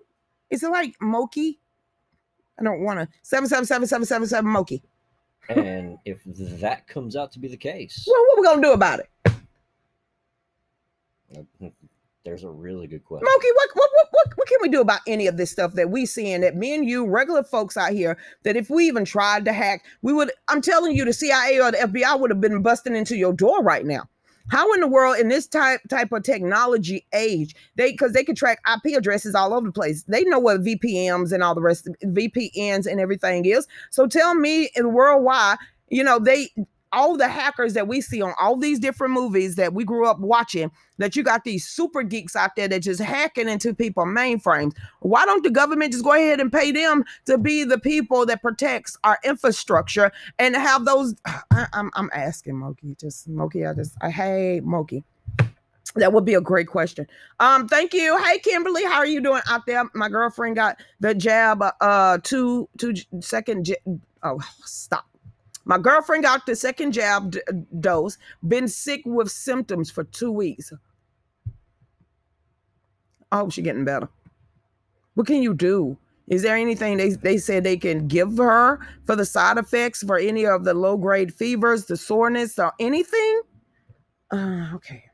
Is 0.50 0.62
it 0.62 0.70
like 0.70 0.96
Moki? 1.00 1.60
I 2.58 2.62
don't 2.64 2.80
want 2.80 2.98
to 2.98 3.08
seven 3.22 3.48
seven 3.48 3.66
seven 3.66 3.86
seven 3.86 4.06
seven 4.06 4.26
seven 4.26 4.50
Moki. 4.50 4.82
and 5.48 5.98
if 6.04 6.20
that 6.24 6.88
comes 6.88 7.14
out 7.14 7.30
to 7.32 7.38
be 7.38 7.48
the 7.48 7.56
case, 7.56 8.04
well, 8.08 8.24
what 8.26 8.38
are 8.38 8.40
we 8.40 8.46
gonna 8.46 8.62
do 8.62 8.72
about 8.72 9.00
it? 9.00 9.10
There's 12.24 12.42
a 12.42 12.50
really 12.50 12.86
good 12.86 13.04
question. 13.04 13.28
Moki, 13.30 13.48
what 13.54 13.68
what 13.74 13.90
what 13.92 14.05
what 14.46 14.61
can 14.61 14.62
we 14.62 14.68
do 14.68 14.80
about 14.80 15.00
any 15.09 15.26
of 15.26 15.37
this 15.37 15.50
stuff 15.50 15.72
that 15.72 15.90
we 15.90 16.06
seeing 16.06 16.40
that 16.42 16.54
me 16.54 16.72
and 16.72 16.88
you, 16.88 17.04
regular 17.04 17.42
folks 17.42 17.76
out 17.76 17.90
here, 17.90 18.16
that 18.44 18.56
if 18.56 18.70
we 18.70 18.87
even 18.87 19.04
tried 19.04 19.44
to 19.44 19.52
hack, 19.52 19.85
we 20.02 20.12
would, 20.12 20.30
I'm 20.48 20.62
telling 20.62 20.94
you, 20.94 21.04
the 21.04 21.12
CIA 21.12 21.61
or 21.61 21.72
the 21.72 21.78
FBI 21.78 22.20
would 22.20 22.30
have 22.30 22.40
been 22.40 22.62
busting 22.62 22.94
into 22.94 23.16
your 23.16 23.32
door 23.32 23.61
right 23.62 23.85
now. 23.85 24.09
How 24.48 24.72
in 24.72 24.80
the 24.80 24.87
world 24.87 25.18
in 25.18 25.26
this 25.26 25.48
type 25.48 25.80
type 25.90 26.12
of 26.12 26.22
technology 26.22 27.04
age, 27.12 27.56
they 27.74 27.90
because 27.90 28.12
they 28.12 28.22
can 28.22 28.37
track 28.37 28.61
IP 28.72 28.96
addresses 28.96 29.35
all 29.35 29.52
over 29.52 29.66
the 29.66 29.72
place. 29.72 30.04
They 30.04 30.22
know 30.22 30.38
what 30.38 30.62
VPNs 30.62 31.32
and 31.32 31.42
all 31.42 31.56
the 31.56 31.61
rest 31.61 31.88
of 31.88 31.96
VPNs 32.00 32.87
and 32.87 33.00
everything 33.00 33.44
is. 33.44 33.66
So 33.90 34.06
tell 34.06 34.37
me 34.37 34.70
in 34.76 34.85
the 34.85 34.88
world 34.88 35.24
why, 35.24 35.56
you 35.88 36.04
know, 36.04 36.20
they 36.20 36.50
all 36.96 37.16
the 37.16 37.28
hackers 37.28 37.74
that 37.74 37.87
we 37.87 38.00
see 38.00 38.22
on 38.22 38.32
all 38.40 38.56
these 38.56 38.78
different 38.78 39.12
movies 39.12 39.54
that 39.56 39.74
we 39.74 39.85
grew 39.85 40.09
up 40.09 40.18
watching, 40.18 40.72
that 40.96 41.14
you 41.14 41.22
got 41.22 41.44
these 41.44 41.68
super 41.68 42.02
geeks 42.02 42.35
out 42.35 42.56
there 42.56 42.66
that 42.66 42.80
just 42.80 43.00
hacking 43.00 43.50
into 43.50 43.74
people 43.74 44.06
mainframes. 44.06 44.72
Why 45.00 45.26
don't 45.26 45.44
the 45.44 45.50
government 45.50 45.92
just 45.92 46.04
go 46.04 46.14
ahead 46.14 46.40
and 46.40 46.50
pay 46.50 46.72
them 46.72 47.04
to 47.26 47.37
be 47.37 47.64
the 47.64 47.78
people 47.78 48.24
that 48.26 48.40
protects 48.40 48.96
our 49.04 49.18
infrastructure 49.22 50.11
and 50.38 50.56
have 50.56 50.87
those? 50.87 51.14
I, 51.26 51.42
am 51.52 51.68
I'm, 51.74 51.90
I'm 51.94 52.11
asking 52.14 52.56
Moki, 52.56 52.96
just 52.98 53.28
Moki, 53.28 53.66
I 53.66 53.74
just 53.74 53.94
I 54.00 54.11
hey 54.11 54.61
Moki. 54.64 55.04
That 55.96 56.12
would 56.12 56.24
be 56.24 56.35
a 56.35 56.40
great 56.40 56.66
question. 56.66 57.06
Um, 57.40 57.68
thank 57.68 57.94
you. 57.94 58.18
Hey 58.22 58.38
Kimberly, 58.38 58.85
how 58.85 58.96
are 58.96 59.06
you 59.06 59.20
doing 59.20 59.42
out 59.48 59.66
there? 59.66 59.85
My 59.94 60.09
girlfriend 60.09 60.56
got 60.56 60.78
the 61.00 61.14
jab, 61.14 61.62
uh, 61.80 62.18
two 62.22 62.68
two 62.78 62.94
second. 63.20 63.74
oh, 64.22 64.40
stop 64.64 65.06
my 65.66 65.79
girlfriend 65.79 66.24
got 66.24 66.46
the 66.46 66.57
second 66.57 66.92
jab 66.92 67.33
d- 67.33 67.42
dose, 67.81 68.18
been 68.48 68.68
sick 68.68 69.02
with 69.07 69.31
symptoms 69.31 69.90
for 69.90 70.05
two 70.05 70.33
weeks. 70.33 70.72
I 73.33 73.38
hope 73.38 73.52
she's 73.52 73.64
getting 73.64 73.85
better. 73.85 74.09
What 75.14 75.26
can 75.26 75.42
you 75.42 75.55
do? 75.55 75.98
Is 76.29 76.42
there 76.42 76.57
anything 76.57 76.98
they, 76.98 77.11
they 77.11 77.38
said 77.38 77.64
they 77.64 77.76
can 77.76 78.09
give 78.09 78.38
her 78.38 78.81
for 79.07 79.16
the 79.16 79.26
side 79.26 79.59
effects 79.59 80.02
for 80.02 80.18
any 80.18 80.46
of 80.46 80.64
the 80.64 80.74
low 80.74 80.96
grade 80.96 81.35
fevers, 81.35 81.87
the 81.87 81.96
soreness, 81.96 82.59
or 82.59 82.72
anything? 82.81 83.42
Uh, 84.33 84.70
okay. 84.74 85.05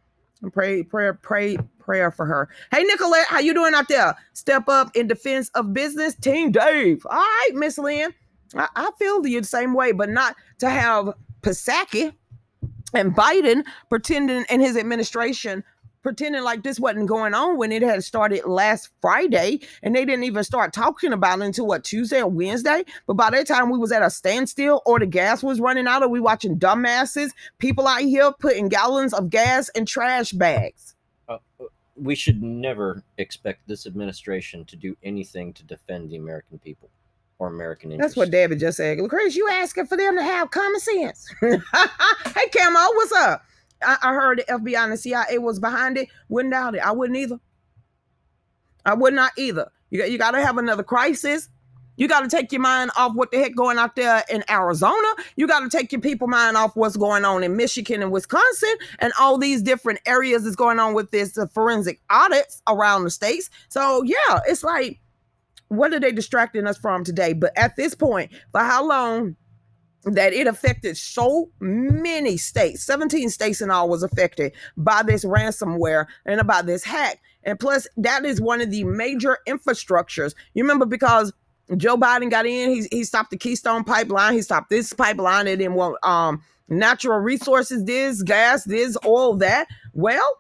Pray, 0.53 0.83
prayer, 0.83 1.15
pray, 1.15 1.57
prayer 1.81 2.11
for 2.11 2.27
her. 2.27 2.49
Hey, 2.73 2.85
Nicolette, 2.85 3.27
how 3.29 3.41
you 3.41 3.55
doing 3.55 3.75
out 3.75 3.89
there? 3.89 4.17
Step 4.35 4.69
up 4.69 4.97
in 4.97 5.07
defense 5.09 5.51
of 5.55 5.73
business, 5.73 6.15
Team 6.17 6.53
Dave. 6.53 7.07
All 7.11 7.19
right, 7.19 7.51
Miss 7.55 7.79
Lynn. 7.79 8.13
I, 8.55 8.69
I 8.75 8.91
feel 8.99 9.21
the 9.21 9.43
same 9.43 9.75
way, 9.75 9.93
but 9.93 10.09
not 10.09 10.37
to 10.59 10.71
have 10.71 11.15
Psaki 11.43 12.15
and 12.95 13.15
Biden 13.15 13.65
pretending 13.89 14.45
in 14.51 14.61
his 14.61 14.77
administration 14.77 15.65
pretending 16.03 16.43
like 16.43 16.63
this 16.63 16.81
wasn't 16.81 17.07
going 17.07 17.35
on 17.35 17.57
when 17.57 17.73
it 17.73 17.83
had 17.83 18.03
started 18.05 18.45
last 18.45 18.91
Friday 19.01 19.61
and 19.83 19.95
they 19.95 20.05
didn't 20.05 20.25
even 20.25 20.45
start 20.45 20.73
talking 20.73 21.13
about 21.13 21.39
it 21.39 21.45
until 21.45 21.67
what 21.67 21.85
Tuesday 21.85 22.21
or 22.21 22.29
Wednesday. 22.29 22.85
But 23.07 23.15
by 23.15 23.31
that 23.31 23.47
time 23.47 23.71
we 23.71 23.79
was 23.79 23.93
at 23.93 24.03
a 24.03 24.11
standstill 24.11 24.83
or 24.85 24.99
the 24.99 25.07
gas 25.07 25.43
was 25.43 25.61
running 25.61 25.87
out 25.87 26.03
or 26.03 26.09
we 26.09 26.21
watching 26.21 26.59
dumbasses, 26.59 27.31
people 27.59 27.87
out 27.87 28.03
here 28.03 28.33
putting 28.39 28.69
gallons 28.69 29.15
of 29.15 29.31
gas 29.31 29.69
in 29.71 29.87
trash 29.87 30.33
bags. 30.33 30.95
Uh, 31.29 31.39
uh 31.61 31.65
we 31.95 32.15
should 32.15 32.43
never 32.43 33.03
expect 33.19 33.69
this 33.69 33.87
administration 33.87 34.65
to 34.65 34.77
do 34.77 34.97
anything 35.03 35.53
to 35.53 35.63
defend 35.63 36.11
the 36.11 36.17
American 36.17 36.59
people 36.59 36.91
or 37.43 37.49
American 37.49 37.99
That's 37.99 38.15
what 38.15 38.31
David 38.31 38.61
just 38.61 38.77
said. 38.77 38.99
Chris, 39.09 39.35
you 39.35 39.49
asking 39.51 39.87
for 39.87 39.97
them 39.97 40.17
to 40.17 40.23
have 40.23 40.53
common 40.53 40.79
sense. 40.79 41.29
hey, 41.41 41.59
Camo, 42.57 42.95
what's 42.95 43.13
up? 43.13 43.43
I, 43.85 43.97
I, 44.01 44.15
heard 44.15 44.39
the 44.39 44.45
FBI 44.45 44.79
and 44.79 44.93
the 44.93 44.97
CIA 44.97 45.39
was 45.39 45.59
behind 45.59 45.99
it. 45.99 46.09
Wouldn't 46.29 46.53
doubt 46.53 46.77
it. 46.77 46.87
I 46.87 46.93
wouldn't 46.93 47.19
either. 47.19 47.41
I 48.87 48.95
would 48.95 49.13
not 49.13 49.33
either. 49.37 49.73
You 49.91 49.99
got, 49.99 50.13
you 50.13 50.19
got 50.19 50.31
to 50.33 50.45
have 50.45 50.57
another 50.57 50.85
crisis. 50.85 51.49
You 51.97 52.07
got 52.07 52.21
to 52.21 52.29
take 52.29 52.53
your 52.53 52.61
mind 52.61 52.93
off 52.97 53.15
what 53.15 53.33
the 53.33 53.39
heck 53.39 53.57
going 53.57 53.77
out 53.77 53.97
there 53.97 54.23
in 54.31 54.45
Arizona. 54.49 55.09
You 55.35 55.49
got 55.49 55.61
to 55.61 55.69
take 55.69 55.91
your 55.91 56.01
people 56.01 56.29
mind 56.29 56.57
off 56.57 56.77
what's 56.77 56.97
going 56.97 57.25
on 57.25 57.43
in 57.43 57.57
Michigan 57.57 58.03
and 58.03 58.13
Wisconsin 58.13 58.75
and 59.01 59.13
all 59.19 59.37
these 59.37 59.63
different 59.63 59.99
areas 60.07 60.45
that's 60.45 60.55
going 60.55 60.79
on 60.79 60.95
with 60.95 61.11
this 61.11 61.37
uh, 61.37 61.47
forensic 61.49 62.01
audits 62.09 62.63
around 62.69 63.03
the 63.03 63.11
states. 63.11 63.51
So 63.69 64.05
yeah, 64.05 64.41
it's 64.47 64.63
like 64.63 65.01
what 65.73 65.95
are 65.95 66.01
they 66.01 66.13
distracting 66.13 66.67
us 66.67 66.77
from 66.77 67.05
today? 67.05 67.33
But 67.33 67.57
at 67.57 67.77
this 67.77 67.95
point, 67.95 68.31
for 68.53 68.61
how 68.61 68.87
long 68.87 69.37
that 70.05 70.33
it 70.33 70.47
affected 70.47 70.97
so 70.97 71.49
many 71.61 72.37
states 72.37 72.83
17 72.83 73.31
states 73.31 73.61
in 73.61 73.71
all 73.71 73.89
was 73.89 74.03
affected 74.03 74.53
by 74.77 75.01
this 75.01 75.25
ransomware 75.25 76.07
and 76.27 76.41
about 76.41 76.67
this 76.67 76.83
hack. 76.83 77.21
And 77.45 77.59
plus 77.59 77.87
that 77.97 78.25
is 78.25 78.41
one 78.41 78.61
of 78.61 78.73
the 78.73 78.83
major 78.83 79.39
infrastructures. 79.47 80.35
You 80.55 80.65
remember 80.65 80.87
because 80.87 81.33
joe 81.77 81.97
biden 81.97 82.29
got 82.29 82.45
in 82.45 82.71
he, 82.71 82.89
he 82.91 83.05
stopped 83.05 83.31
the 83.31 83.37
keystone 83.37 83.85
pipeline 83.85 84.35
he 84.35 84.43
stopped 84.43 84.69
this 84.69 84.93
pipeline 84.93 85.47
and 85.47 85.61
then 85.61 85.75
well 85.75 85.97
um 86.03 86.43
natural 86.69 87.21
resources 87.21 87.85
this 87.85 88.23
gas 88.23 88.65
this 88.65 88.97
oil 89.05 89.37
that. 89.37 89.69
Well 89.93 90.39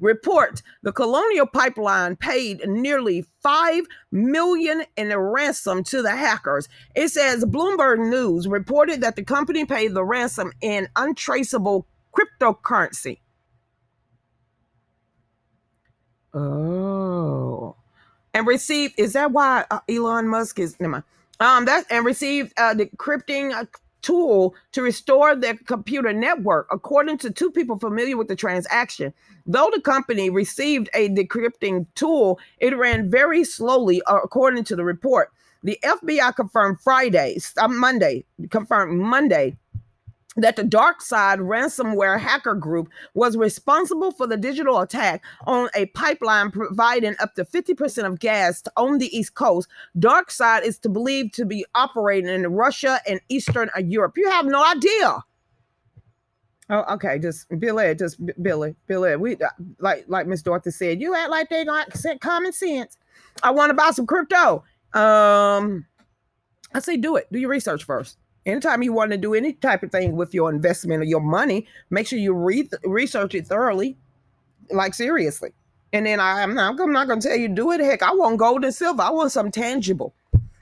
report 0.00 0.62
the 0.82 0.92
colonial 0.92 1.46
pipeline 1.46 2.16
paid 2.16 2.66
nearly 2.66 3.24
5 3.40 3.84
million 4.12 4.84
in 4.96 5.10
a 5.10 5.20
ransom 5.20 5.82
to 5.84 6.02
the 6.02 6.14
hackers. 6.16 6.68
It 6.94 7.08
says 7.08 7.44
bloomberg 7.44 7.98
news 8.10 8.46
reported 8.48 9.00
that 9.00 9.16
the 9.16 9.24
company 9.24 9.64
paid 9.64 9.94
the 9.94 10.04
ransom 10.04 10.52
in 10.60 10.88
untraceable 10.96 11.86
cryptocurrency. 12.16 13.20
Oh. 16.34 17.76
And 18.34 18.46
received 18.46 18.94
is 18.98 19.14
that 19.14 19.32
why 19.32 19.64
uh, 19.70 19.80
elon 19.88 20.28
musk 20.28 20.58
is 20.58 20.78
never 20.78 20.92
mind. 20.92 21.04
um 21.40 21.64
that 21.64 21.86
and 21.90 22.04
received 22.04 22.52
uh 22.58 22.74
decrypting 22.74 23.52
uh, 23.52 23.64
tool 24.02 24.54
to 24.72 24.82
restore 24.82 25.34
their 25.34 25.54
computer 25.54 26.12
network, 26.12 26.68
according 26.70 27.18
to 27.18 27.30
two 27.30 27.50
people 27.50 27.78
familiar 27.78 28.16
with 28.16 28.28
the 28.28 28.36
transaction. 28.36 29.12
Though 29.46 29.70
the 29.72 29.80
company 29.80 30.30
received 30.30 30.88
a 30.94 31.08
decrypting 31.08 31.86
tool, 31.94 32.38
it 32.58 32.76
ran 32.76 33.10
very 33.10 33.44
slowly, 33.44 34.02
uh, 34.02 34.18
according 34.22 34.64
to 34.64 34.76
the 34.76 34.84
report. 34.84 35.32
The 35.62 35.78
FBI 35.82 36.36
confirmed 36.36 36.80
Friday, 36.80 37.38
uh, 37.56 37.68
Monday, 37.68 38.24
confirmed 38.50 39.00
Monday 39.00 39.56
that 40.40 40.56
the 40.56 40.62
DarkSide 40.62 41.38
ransomware 41.38 42.18
hacker 42.18 42.54
group 42.54 42.88
was 43.14 43.36
responsible 43.36 44.12
for 44.12 44.26
the 44.26 44.36
digital 44.36 44.80
attack 44.80 45.22
on 45.46 45.68
a 45.74 45.86
pipeline 45.86 46.50
providing 46.50 47.14
up 47.20 47.34
to 47.34 47.44
50% 47.44 48.04
of 48.04 48.18
gas 48.18 48.62
on 48.76 48.98
the 48.98 49.16
East 49.16 49.34
Coast. 49.34 49.68
DarkSide 49.98 50.62
is 50.62 50.78
to 50.80 50.88
believed 50.88 51.34
to 51.34 51.44
be 51.44 51.64
operating 51.74 52.30
in 52.30 52.46
Russia 52.48 53.00
and 53.06 53.20
Eastern 53.28 53.70
Europe. 53.78 54.16
You 54.16 54.30
have 54.30 54.46
no 54.46 54.64
idea. 54.64 55.24
Oh, 56.70 56.94
okay. 56.94 57.18
Just 57.18 57.46
Billy, 57.58 57.94
just 57.94 58.20
Billy, 58.42 58.74
Billy. 58.86 59.16
We 59.16 59.36
uh, 59.36 59.48
like 59.78 60.04
like 60.06 60.26
Miss 60.26 60.42
Dorothy 60.42 60.70
said. 60.70 61.00
You 61.00 61.14
act 61.14 61.30
like 61.30 61.48
they 61.48 61.64
got 61.64 61.90
common 62.20 62.52
sense. 62.52 62.98
I 63.42 63.52
want 63.52 63.70
to 63.70 63.74
buy 63.74 63.90
some 63.90 64.06
crypto. 64.06 64.64
Um, 64.92 65.86
I 66.74 66.80
say 66.80 66.98
do 66.98 67.16
it. 67.16 67.26
Do 67.32 67.38
your 67.38 67.48
research 67.48 67.84
first 67.84 68.18
anytime 68.48 68.82
you 68.82 68.92
want 68.92 69.12
to 69.12 69.18
do 69.18 69.34
any 69.34 69.52
type 69.52 69.82
of 69.82 69.92
thing 69.92 70.16
with 70.16 70.34
your 70.34 70.50
investment 70.50 71.02
or 71.02 71.04
your 71.04 71.20
money, 71.20 71.66
make 71.90 72.06
sure 72.06 72.18
you 72.18 72.32
read 72.32 72.70
research 72.84 73.34
it 73.34 73.46
thoroughly, 73.46 73.96
like 74.70 74.94
seriously. 74.94 75.50
And 75.92 76.06
then 76.06 76.20
I, 76.20 76.42
am 76.42 76.54
not, 76.54 76.80
I'm 76.80 76.92
not 76.92 77.06
going 77.06 77.20
to 77.20 77.28
tell 77.28 77.36
you 77.36 77.48
do 77.48 77.70
it. 77.72 77.80
Heck, 77.80 78.02
I 78.02 78.12
want 78.12 78.38
gold 78.38 78.64
and 78.64 78.74
silver. 78.74 79.02
I 79.02 79.10
want 79.10 79.32
something 79.32 79.52
tangible. 79.52 80.14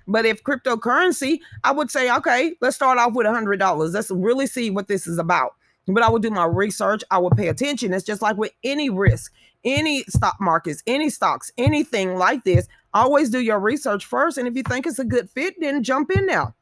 But 0.06 0.24
if 0.24 0.44
cryptocurrency, 0.44 1.40
I 1.64 1.72
would 1.72 1.90
say, 1.90 2.12
okay, 2.16 2.54
let's 2.60 2.76
start 2.76 2.98
off 2.98 3.14
with 3.14 3.26
a 3.26 3.32
hundred 3.32 3.58
dollars. 3.58 3.94
Let's 3.94 4.10
really 4.10 4.46
see 4.46 4.70
what 4.70 4.88
this 4.88 5.06
is 5.06 5.18
about. 5.18 5.54
But 5.88 6.02
I 6.02 6.10
would 6.10 6.22
do 6.22 6.30
my 6.30 6.44
research. 6.44 7.02
I 7.10 7.18
would 7.18 7.36
pay 7.36 7.48
attention. 7.48 7.92
It's 7.92 8.04
just 8.04 8.22
like 8.22 8.36
with 8.36 8.52
any 8.64 8.90
risk, 8.90 9.32
any 9.64 10.02
stock 10.04 10.36
markets, 10.40 10.82
any 10.86 11.10
stocks, 11.10 11.52
anything 11.58 12.16
like 12.16 12.44
this. 12.44 12.68
Always 12.94 13.30
do 13.30 13.40
your 13.40 13.60
research 13.60 14.04
first. 14.04 14.38
And 14.38 14.48
if 14.48 14.56
you 14.56 14.62
think 14.62 14.86
it's 14.86 14.98
a 14.98 15.04
good 15.04 15.30
fit, 15.30 15.54
then 15.60 15.82
jump 15.82 16.10
in 16.10 16.26
now. 16.26 16.54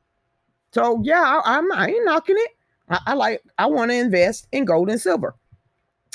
So 0.75 1.01
yeah, 1.05 1.41
I, 1.45 1.59
am 1.59 1.73
I 1.73 1.89
ain't 1.89 2.05
knocking 2.05 2.37
it. 2.37 2.51
I, 2.89 2.99
I 3.07 3.15
like 3.15 3.43
I 3.59 3.67
want 3.67 3.93
to 3.93 3.97
invest 3.97 4.49
in 4.53 4.65
gold 4.65 4.91
and 4.91 5.01
silver. 5.01 5.35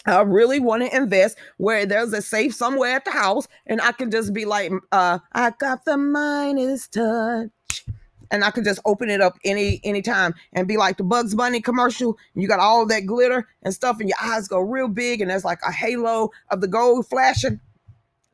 I 0.05 0.21
really 0.21 0.59
want 0.59 0.83
to 0.83 0.95
invest 0.95 1.37
where 1.57 1.85
there's 1.85 2.13
a 2.13 2.21
safe 2.21 2.53
somewhere 2.53 2.95
at 2.95 3.05
the 3.05 3.11
house, 3.11 3.47
and 3.65 3.81
I 3.81 3.91
can 3.91 4.11
just 4.11 4.33
be 4.33 4.45
like, 4.45 4.71
uh, 4.91 5.19
I 5.33 5.51
got 5.59 5.85
the 5.85 5.97
Midas 5.97 6.87
touch. 6.87 7.85
And 8.31 8.43
I 8.43 8.51
can 8.51 8.63
just 8.63 8.79
open 8.85 9.09
it 9.09 9.21
up 9.21 9.39
any 9.43 9.81
anytime 9.83 10.35
and 10.53 10.67
be 10.67 10.77
like 10.77 10.97
the 10.97 11.03
Bugs 11.03 11.33
Bunny 11.33 11.61
commercial. 11.61 12.15
You 12.35 12.47
got 12.47 12.59
all 12.59 12.85
that 12.85 13.07
glitter 13.07 13.47
and 13.63 13.73
stuff, 13.73 13.99
and 13.99 14.07
your 14.07 14.19
eyes 14.21 14.47
go 14.47 14.59
real 14.59 14.87
big, 14.87 15.21
and 15.21 15.31
there's 15.31 15.45
like 15.45 15.59
a 15.67 15.71
halo 15.71 16.29
of 16.51 16.61
the 16.61 16.67
gold 16.67 17.07
flashing. 17.07 17.59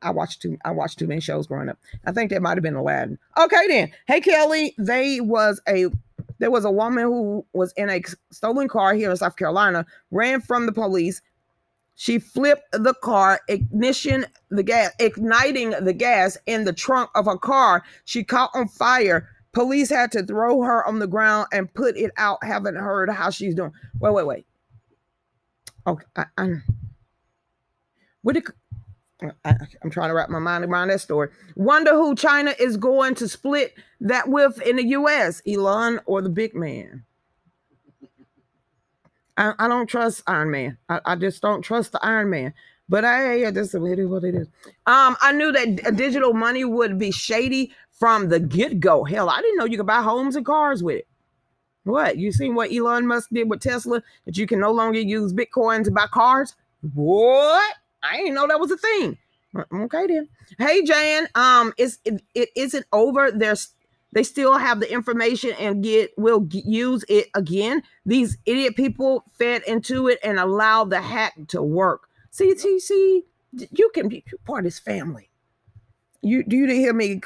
I 0.02 0.10
watched 0.10 0.42
too 0.42 0.58
I 0.66 0.72
watched 0.72 1.00
too 1.00 1.08
many 1.08 1.22
shows 1.22 1.48
growing 1.48 1.70
up. 1.70 1.80
I 2.06 2.12
think 2.12 2.30
that 2.32 2.42
might 2.42 2.58
have 2.58 2.64
been 2.64 2.76
Aladdin. 2.76 3.18
Okay 3.38 3.68
then. 3.68 3.92
Hey 4.06 4.20
Kelly, 4.20 4.76
they 4.78 5.22
was 5.22 5.62
a 5.68 5.88
there 6.40 6.52
was 6.52 6.66
a 6.66 6.72
woman 6.72 7.04
who 7.06 7.46
was 7.54 7.74
in 7.78 7.90
a 7.90 8.02
stolen 8.32 8.68
car 8.68 8.94
here 8.94 9.12
in 9.12 9.18
South 9.18 9.36
Carolina, 9.36 9.86
ran 10.12 10.42
from 10.42 10.66
the 10.66 10.72
police, 10.72 11.22
She 11.96 12.20
flipped 12.20 12.72
the 12.74 12.94
car, 12.94 13.40
ignition 13.48 14.26
the 14.50 14.64
gas, 14.64 14.92
igniting 15.00 15.72
the 15.72 15.94
gas 15.94 16.38
in 16.46 16.66
the 16.66 16.74
trunk 16.74 17.10
of 17.16 17.26
her 17.26 17.38
car. 17.38 17.84
She 18.04 18.24
caught 18.24 18.52
on 18.54 18.68
fire. 18.68 19.30
Police 19.54 19.90
had 19.90 20.12
to 20.12 20.24
throw 20.24 20.62
her 20.62 20.86
on 20.86 21.00
the 21.00 21.08
ground 21.08 21.48
and 21.54 21.74
put 21.74 21.96
it 21.96 22.12
out. 22.18 22.44
Haven't 22.44 22.76
heard 22.76 23.10
how 23.10 23.30
she's 23.30 23.56
doing. 23.56 23.72
Wait, 24.00 24.14
wait, 24.14 24.28
wait. 24.28 24.46
Okay, 25.88 26.06
I, 26.18 26.26
I, 26.38 26.56
what 28.24 28.34
did 28.34 28.46
I, 29.22 29.56
am 29.84 29.90
trying 29.90 30.10
to 30.10 30.14
wrap 30.14 30.30
my 30.30 30.40
mind 30.40 30.66
around 30.66 30.90
that 30.90 31.02
story. 31.02 31.30
Wonder 31.56 31.94
who 31.94 32.16
China 32.16 32.54
is 32.60 32.78
going 32.78 33.16
to 33.16 33.30
split 33.30 33.74
that 34.02 34.28
with 34.28 34.62
in 34.62 34.76
the 34.76 34.86
U.S. 34.88 35.42
Elon 35.48 36.00
or 36.06 36.22
the 36.22 36.30
big 36.30 36.54
man. 36.54 37.06
I, 39.38 39.54
I 39.60 39.68
don't 39.68 39.88
trust 39.88 40.24
Iron 40.28 40.52
Man. 40.52 40.78
I, 40.90 41.00
I, 41.06 41.16
just 41.16 41.42
don't 41.42 41.62
trust 41.62 41.92
the 41.92 42.06
Iron 42.06 42.30
Man. 42.30 42.54
But 42.88 43.04
I, 43.04 43.48
I 43.48 43.52
just 43.52 43.74
it 43.74 44.00
is 44.00 44.08
what 44.08 44.24
it 44.24 44.36
is. 44.36 44.48
Um, 44.86 45.18
I 45.22 45.32
knew 45.32 45.52
that 45.52 45.96
digital 45.96 46.34
money 46.34 46.66
would 46.66 47.00
be 47.00 47.12
shady 47.12 47.74
from 47.92 48.30
the 48.30 48.40
get 48.40 48.80
go. 48.80 49.04
Hell, 49.04 49.30
I 49.30 49.42
didn't 49.42 49.58
know 49.58 49.66
you 49.66 49.78
could 49.78 49.88
buy 49.88 50.02
homes 50.02 50.36
and 50.36 50.46
cars 50.46 50.84
with 50.84 50.98
it. 50.98 51.08
What 51.84 52.18
you 52.18 52.32
seen 52.32 52.56
what 52.56 52.72
Elon 52.72 53.08
Musk 53.08 53.30
did 53.32 53.50
with 53.50 53.62
Tesla 53.62 54.02
that 54.26 54.38
you 54.38 54.48
can 54.48 54.60
no 54.60 54.72
longer 54.72 55.00
use 55.00 55.34
Bitcoin 55.34 55.84
to 55.84 55.92
buy 55.92 56.08
cars? 56.08 56.56
What? 56.94 57.76
I 58.10 58.18
didn't 58.18 58.36
know 58.36 58.48
that 58.48 58.60
was 58.60 58.72
a 58.72 58.78
thing. 58.78 59.18
Uh, 59.56 59.64
okay 59.74 60.08
then. 60.08 60.28
Hey 60.58 60.84
Jan, 60.84 61.28
um, 61.36 61.74
it's 61.78 62.00
it, 62.06 62.22
it 62.34 62.50
isn't 62.56 62.86
over. 62.92 63.32
There's 63.32 63.70
they 64.12 64.24
still 64.24 64.58
have 64.58 64.80
the 64.80 64.92
information 64.92 65.52
and 65.60 65.84
get 65.84 66.12
will 66.18 66.48
use 66.50 67.04
it 67.10 67.28
again. 67.34 67.84
These 68.06 68.38
idiot 68.46 68.76
people 68.76 69.26
fed 69.38 69.64
into 69.68 70.08
it 70.08 70.20
and 70.24 70.40
allow 70.40 70.86
the 70.86 71.02
hack 71.02 71.34
to 71.50 71.62
work. 71.62 72.08
See, 72.32 72.58
see, 72.58 73.24
you 73.72 73.90
can 73.94 74.08
be 74.08 74.24
part 74.46 74.60
of 74.60 74.66
this 74.66 74.80
family. 74.80 75.30
You 76.22 76.44
do 76.44 76.56
you 76.56 76.66
didn't 76.66 76.82
hear 76.82 76.94
me 76.94 77.22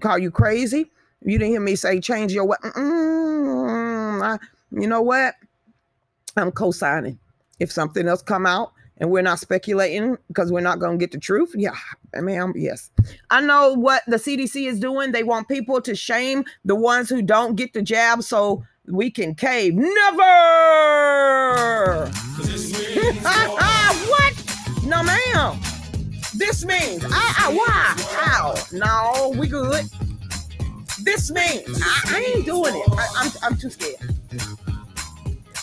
call 0.00 0.18
you 0.18 0.30
crazy? 0.30 0.90
You 1.22 1.38
didn't 1.38 1.52
hear 1.52 1.60
me 1.60 1.76
say 1.76 2.00
change 2.00 2.32
your 2.32 2.46
way. 2.46 2.56
you 4.72 4.86
know 4.86 5.02
what? 5.02 5.34
I'm 6.36 6.52
co-signing. 6.52 7.18
If 7.58 7.70
something 7.70 8.08
else 8.08 8.22
come 8.22 8.46
out, 8.46 8.72
and 9.00 9.10
we're 9.10 9.22
not 9.22 9.40
speculating 9.40 10.16
because 10.28 10.52
we're 10.52 10.60
not 10.60 10.78
going 10.78 10.98
to 10.98 11.02
get 11.02 11.10
the 11.10 11.18
truth. 11.18 11.52
Yeah, 11.56 11.74
I 12.14 12.20
mean, 12.20 12.52
yes. 12.54 12.90
I 13.30 13.40
know 13.40 13.72
what 13.72 14.02
the 14.06 14.18
CDC 14.18 14.68
is 14.68 14.78
doing. 14.78 15.10
They 15.12 15.22
want 15.22 15.48
people 15.48 15.80
to 15.80 15.94
shame 15.94 16.44
the 16.64 16.74
ones 16.74 17.08
who 17.08 17.22
don't 17.22 17.56
get 17.56 17.72
the 17.72 17.80
jab 17.82 18.22
so 18.22 18.62
we 18.86 19.10
can 19.10 19.34
cave. 19.34 19.74
Never! 19.74 19.88
what? 24.06 24.34
No, 24.84 25.02
ma'am. 25.02 25.58
This 26.34 26.64
means, 26.64 27.04
I, 27.06 27.34
I, 27.38 27.52
why? 27.54 27.94
How? 28.16 28.54
No, 28.72 29.34
we 29.36 29.48
good. 29.48 29.84
This 31.02 31.30
means, 31.30 31.80
I, 31.82 32.02
I 32.06 32.34
ain't 32.34 32.46
doing 32.46 32.74
it. 32.74 32.88
I, 32.92 33.06
I'm, 33.16 33.30
I'm 33.42 33.56
too 33.56 33.70
scared. 33.70 34.19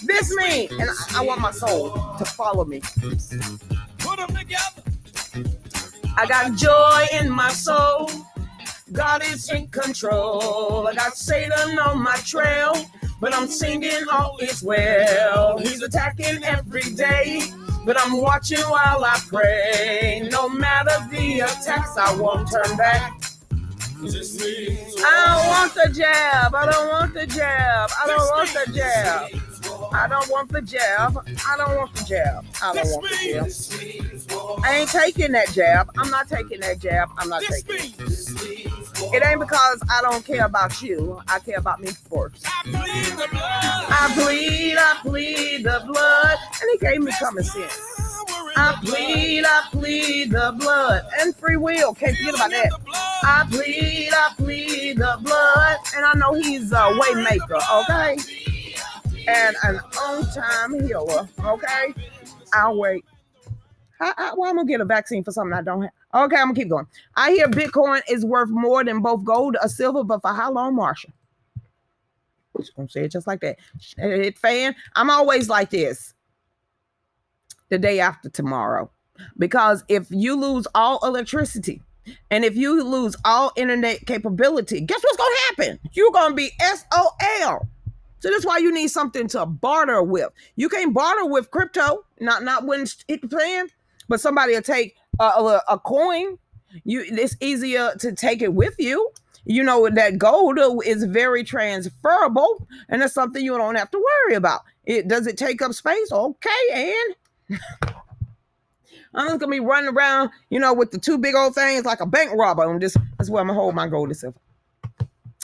This 0.08 0.34
me, 0.38 0.70
and 0.80 0.90
I, 0.90 1.20
I 1.20 1.22
want 1.26 1.42
my 1.42 1.52
soul 1.52 1.92
to 2.18 2.24
follow 2.24 2.64
me. 2.64 2.80
Put 4.00 4.18
them 4.18 4.34
together. 4.34 4.82
I 6.16 6.26
got 6.26 6.56
joy 6.56 7.08
in 7.20 7.30
my 7.30 7.50
soul. 7.50 8.10
God 8.94 9.22
is 9.26 9.52
in 9.52 9.68
control. 9.68 10.88
I 10.88 10.94
got 10.94 11.18
Satan 11.18 11.78
on 11.78 12.02
my 12.02 12.16
trail, 12.26 12.74
but 13.20 13.36
I'm 13.36 13.48
singing 13.48 14.06
all 14.10 14.38
is 14.38 14.64
well. 14.64 15.58
He's 15.58 15.82
attacking 15.82 16.42
every 16.46 16.90
day, 16.94 17.42
but 17.86 18.00
I'm 18.00 18.16
watching 18.22 18.62
while 18.62 19.04
I 19.04 19.20
pray. 19.28 20.30
No 20.32 20.48
matter 20.48 21.06
the 21.12 21.42
attacks, 21.42 21.98
I 21.98 22.16
won't 22.16 22.50
turn 22.50 22.78
back. 22.78 23.12
I 24.00 25.36
don't 25.36 25.48
want 25.50 25.74
the 25.74 25.92
jab. 25.94 26.56
I 26.56 26.72
don't 26.72 26.88
want 26.88 27.14
the 27.14 27.28
jab. 27.28 27.90
I 28.02 28.08
don't 28.08 28.20
want 28.20 28.50
the 28.54 28.72
jab. 28.72 29.47
I 29.94 30.08
don't 30.10 30.30
want 30.30 30.52
the 30.52 30.62
jab. 30.62 31.18
I 31.18 31.58
don't 31.58 31.76
want 31.78 31.94
the 31.94 32.04
jab. 32.04 32.46
I 32.62 32.74
don't 32.74 32.90
want 32.92 33.04
the 33.04 34.30
jab. 34.30 34.64
I 34.64 34.78
ain't 34.78 34.90
taking 34.90 35.32
that 35.34 35.50
jab. 35.50 35.92
I'm 35.98 36.10
not 36.10 36.28
taking 36.28 36.60
that 36.62 36.80
jab. 36.80 37.10
I'm 37.18 37.30
not 37.30 37.42
taking 37.44 37.76
it. 37.76 37.94
It 39.14 39.26
ain't 39.26 39.40
because 39.40 39.82
I 39.90 40.02
don't 40.02 40.26
care 40.26 40.46
about 40.46 40.82
you. 40.82 41.22
I 41.28 41.40
care 41.40 41.58
about 41.58 41.80
me 41.80 41.90
first. 42.10 42.46
I 42.66 44.12
bleed, 44.16 44.76
I 44.78 45.00
bleed 45.04 45.64
the 45.64 45.84
blood. 45.86 46.38
And 46.62 46.70
he 46.72 46.78
gave 46.80 47.02
me 47.02 47.12
common 47.20 47.44
sense. 47.44 47.80
I 48.56 48.80
plead, 48.84 49.46
I 49.46 49.68
plead 49.72 50.32
the 50.32 50.56
blood 50.58 51.06
and 51.20 51.36
free 51.36 51.58
will. 51.58 51.94
Can't 51.94 52.18
forget 52.18 52.36
about 52.36 52.50
that. 52.50 52.72
I 53.24 53.46
plead, 53.50 54.10
I 54.12 54.34
plead 54.36 54.98
the 54.98 55.18
blood. 55.22 55.78
And 55.96 56.06
I 56.06 56.14
know 56.16 56.34
he's 56.34 56.72
a 56.72 56.76
waymaker, 56.76 57.62
okay? 57.84 58.18
An 59.64 59.80
on-time 60.02 60.86
healer. 60.86 61.28
Okay, 61.44 61.94
I'll 62.54 62.78
wait. 62.78 63.06
I, 64.00 64.14
I, 64.18 64.34
well, 64.36 64.50
I'm 64.50 64.58
gonna 64.58 64.68
get 64.68 64.82
a 64.82 64.86
vaccine 64.86 65.24
for 65.24 65.32
something 65.32 65.54
I 65.54 65.62
don't 65.62 65.82
have. 65.82 65.92
Okay, 66.14 66.36
I'm 66.36 66.48
gonna 66.48 66.54
keep 66.54 66.70
going. 66.70 66.88
I 67.16 67.32
hear 67.32 67.48
Bitcoin 67.48 68.02
is 68.10 68.26
worth 68.26 68.50
more 68.50 68.84
than 68.84 69.02
both 69.02 69.24
gold 69.24 69.58
or 69.62 69.68
silver, 69.68 70.04
but 70.04 70.22
for 70.22 70.34
how 70.34 70.52
long, 70.52 70.76
Marsha? 70.76 71.12
Just 72.58 72.76
gonna 72.76 72.90
say 72.90 73.06
it 73.06 73.12
just 73.12 73.28
like 73.28 73.42
that. 73.42 73.58
Hit 73.98 74.26
eh, 74.26 74.28
eh, 74.28 74.32
fan. 74.36 74.76
I'm 74.96 75.10
always 75.10 75.50
like 75.50 75.70
this. 75.70 76.14
The 77.70 77.78
day 77.78 78.00
after 78.00 78.30
tomorrow, 78.30 78.90
because 79.38 79.84
if 79.90 80.08
you 80.10 80.36
lose 80.36 80.68
all 80.74 81.00
electricity, 81.06 81.82
and 82.32 82.46
if 82.46 82.56
you 82.56 82.82
lose 82.84 83.16
all 83.26 83.52
internet 83.58 84.06
capability, 84.06 84.80
guess 84.82 85.04
what's 85.04 85.18
gonna 85.18 85.36
happen? 85.50 85.80
You're 85.92 86.12
gonna 86.12 86.34
be 86.34 86.52
SOL. 86.60 87.68
So 88.20 88.30
that's 88.32 88.46
why 88.46 88.58
you 88.58 88.74
need 88.74 88.88
something 88.88 89.28
to 89.30 89.46
barter 89.46 90.02
with. 90.02 90.30
You 90.56 90.70
can't 90.70 90.94
barter 90.94 91.26
with 91.26 91.52
crypto, 91.52 92.06
not 92.20 92.44
not 92.44 92.66
when 92.66 92.82
it's 92.82 93.26
playing, 93.30 93.68
but 94.10 94.20
somebody 94.20 94.54
will 94.54 94.62
take 94.62 94.96
a, 95.20 95.24
a, 95.24 95.62
a 95.70 95.80
coin. 95.80 96.38
You 96.84 97.06
it's 97.08 97.38
easier 97.40 97.94
to 98.00 98.12
take 98.14 98.42
it 98.42 98.54
with 98.54 98.76
you. 98.80 99.12
You 99.46 99.64
know 99.64 99.88
that 99.90 100.18
gold 100.18 100.60
is 100.86 101.06
very 101.06 101.44
transferable, 101.44 102.68
and 102.90 103.02
that's 103.02 103.14
something 103.14 103.44
you 103.44 103.58
don't 103.58 103.76
have 103.76 103.92
to 103.92 103.98
worry 103.98 104.36
about. 104.36 104.62
It 104.86 105.08
does 105.08 105.28
it 105.28 105.38
take 105.38 105.62
up 105.62 105.74
space? 105.74 106.12
Okay, 106.12 106.50
and 106.74 107.60
I'm 109.14 109.28
just 109.28 109.40
gonna 109.40 109.52
be 109.52 109.60
running 109.60 109.96
around, 109.96 110.32
you 110.50 110.60
know, 110.60 110.74
with 110.74 110.92
the 110.92 110.98
two 110.98 111.18
big 111.18 111.36
old 111.36 111.56
things 111.56 111.86
like 111.86 112.02
a 112.02 112.06
bank 112.06 112.32
robber. 112.36 112.64
I'm 112.64 112.80
just 112.80 112.98
that's 113.18 113.30
where 113.30 113.42
I'm 113.42 113.48
gonna 113.48 113.60
hold 113.60 113.76
my 113.76 113.88
gold 113.88 114.12
itself. 114.12 114.36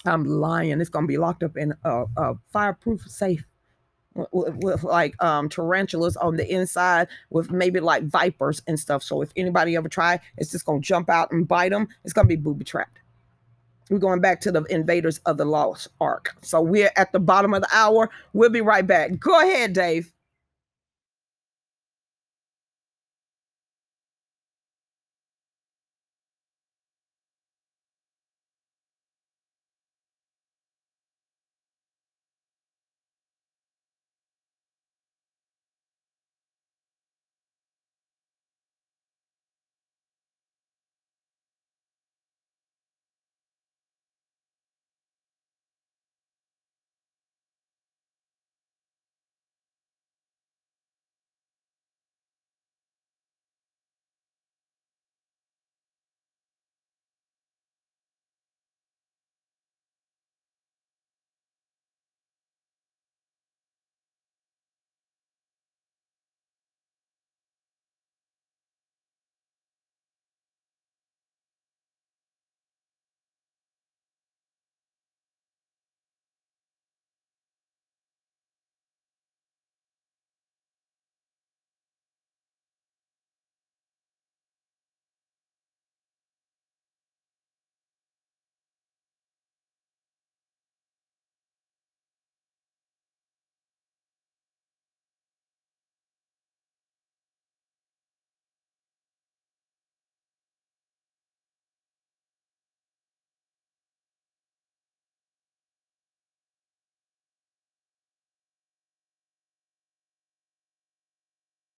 I'm 0.06 0.26
lying. 0.26 0.80
It's 0.82 0.90
gonna 0.90 1.08
be 1.08 1.18
locked 1.18 1.44
up 1.44 1.58
in 1.58 1.74
a, 1.84 2.06
a 2.18 2.36
fireproof 2.52 3.02
safe 3.10 3.44
with, 4.16 4.56
with, 4.64 4.84
like 4.84 5.22
um 5.24 5.50
tarantulas 5.50 6.18
on 6.18 6.36
the 6.38 6.48
inside 6.52 7.08
with 7.30 7.52
maybe 7.52 7.80
like 7.80 8.04
vipers 8.04 8.62
and 8.68 8.80
stuff. 8.80 9.04
So 9.04 9.22
if 9.22 9.32
anybody 9.36 9.76
ever 9.76 9.90
try, 9.90 10.20
it's 10.38 10.52
just 10.52 10.66
gonna 10.66 10.82
jump 10.82 11.10
out 11.10 11.32
and 11.32 11.48
bite 11.48 11.70
them. 11.72 11.88
It's 12.04 12.14
gonna 12.14 12.28
be 12.28 12.36
booby 12.36 12.66
trapped. 12.66 13.00
We're 13.90 14.00
going 14.00 14.22
back 14.22 14.42
to 14.42 14.52
the 14.52 14.64
invaders 14.66 15.20
of 15.26 15.38
the 15.38 15.46
lost 15.46 15.90
ark. 16.00 16.36
So 16.42 16.62
we're 16.62 16.92
at 16.96 17.12
the 17.12 17.20
bottom 17.20 17.54
of 17.54 17.62
the 17.62 17.70
hour. 17.74 18.10
We'll 18.34 18.50
be 18.50 18.62
right 18.62 18.86
back. 18.86 19.20
Go 19.20 19.40
ahead, 19.40 19.74
Dave. 19.74 20.12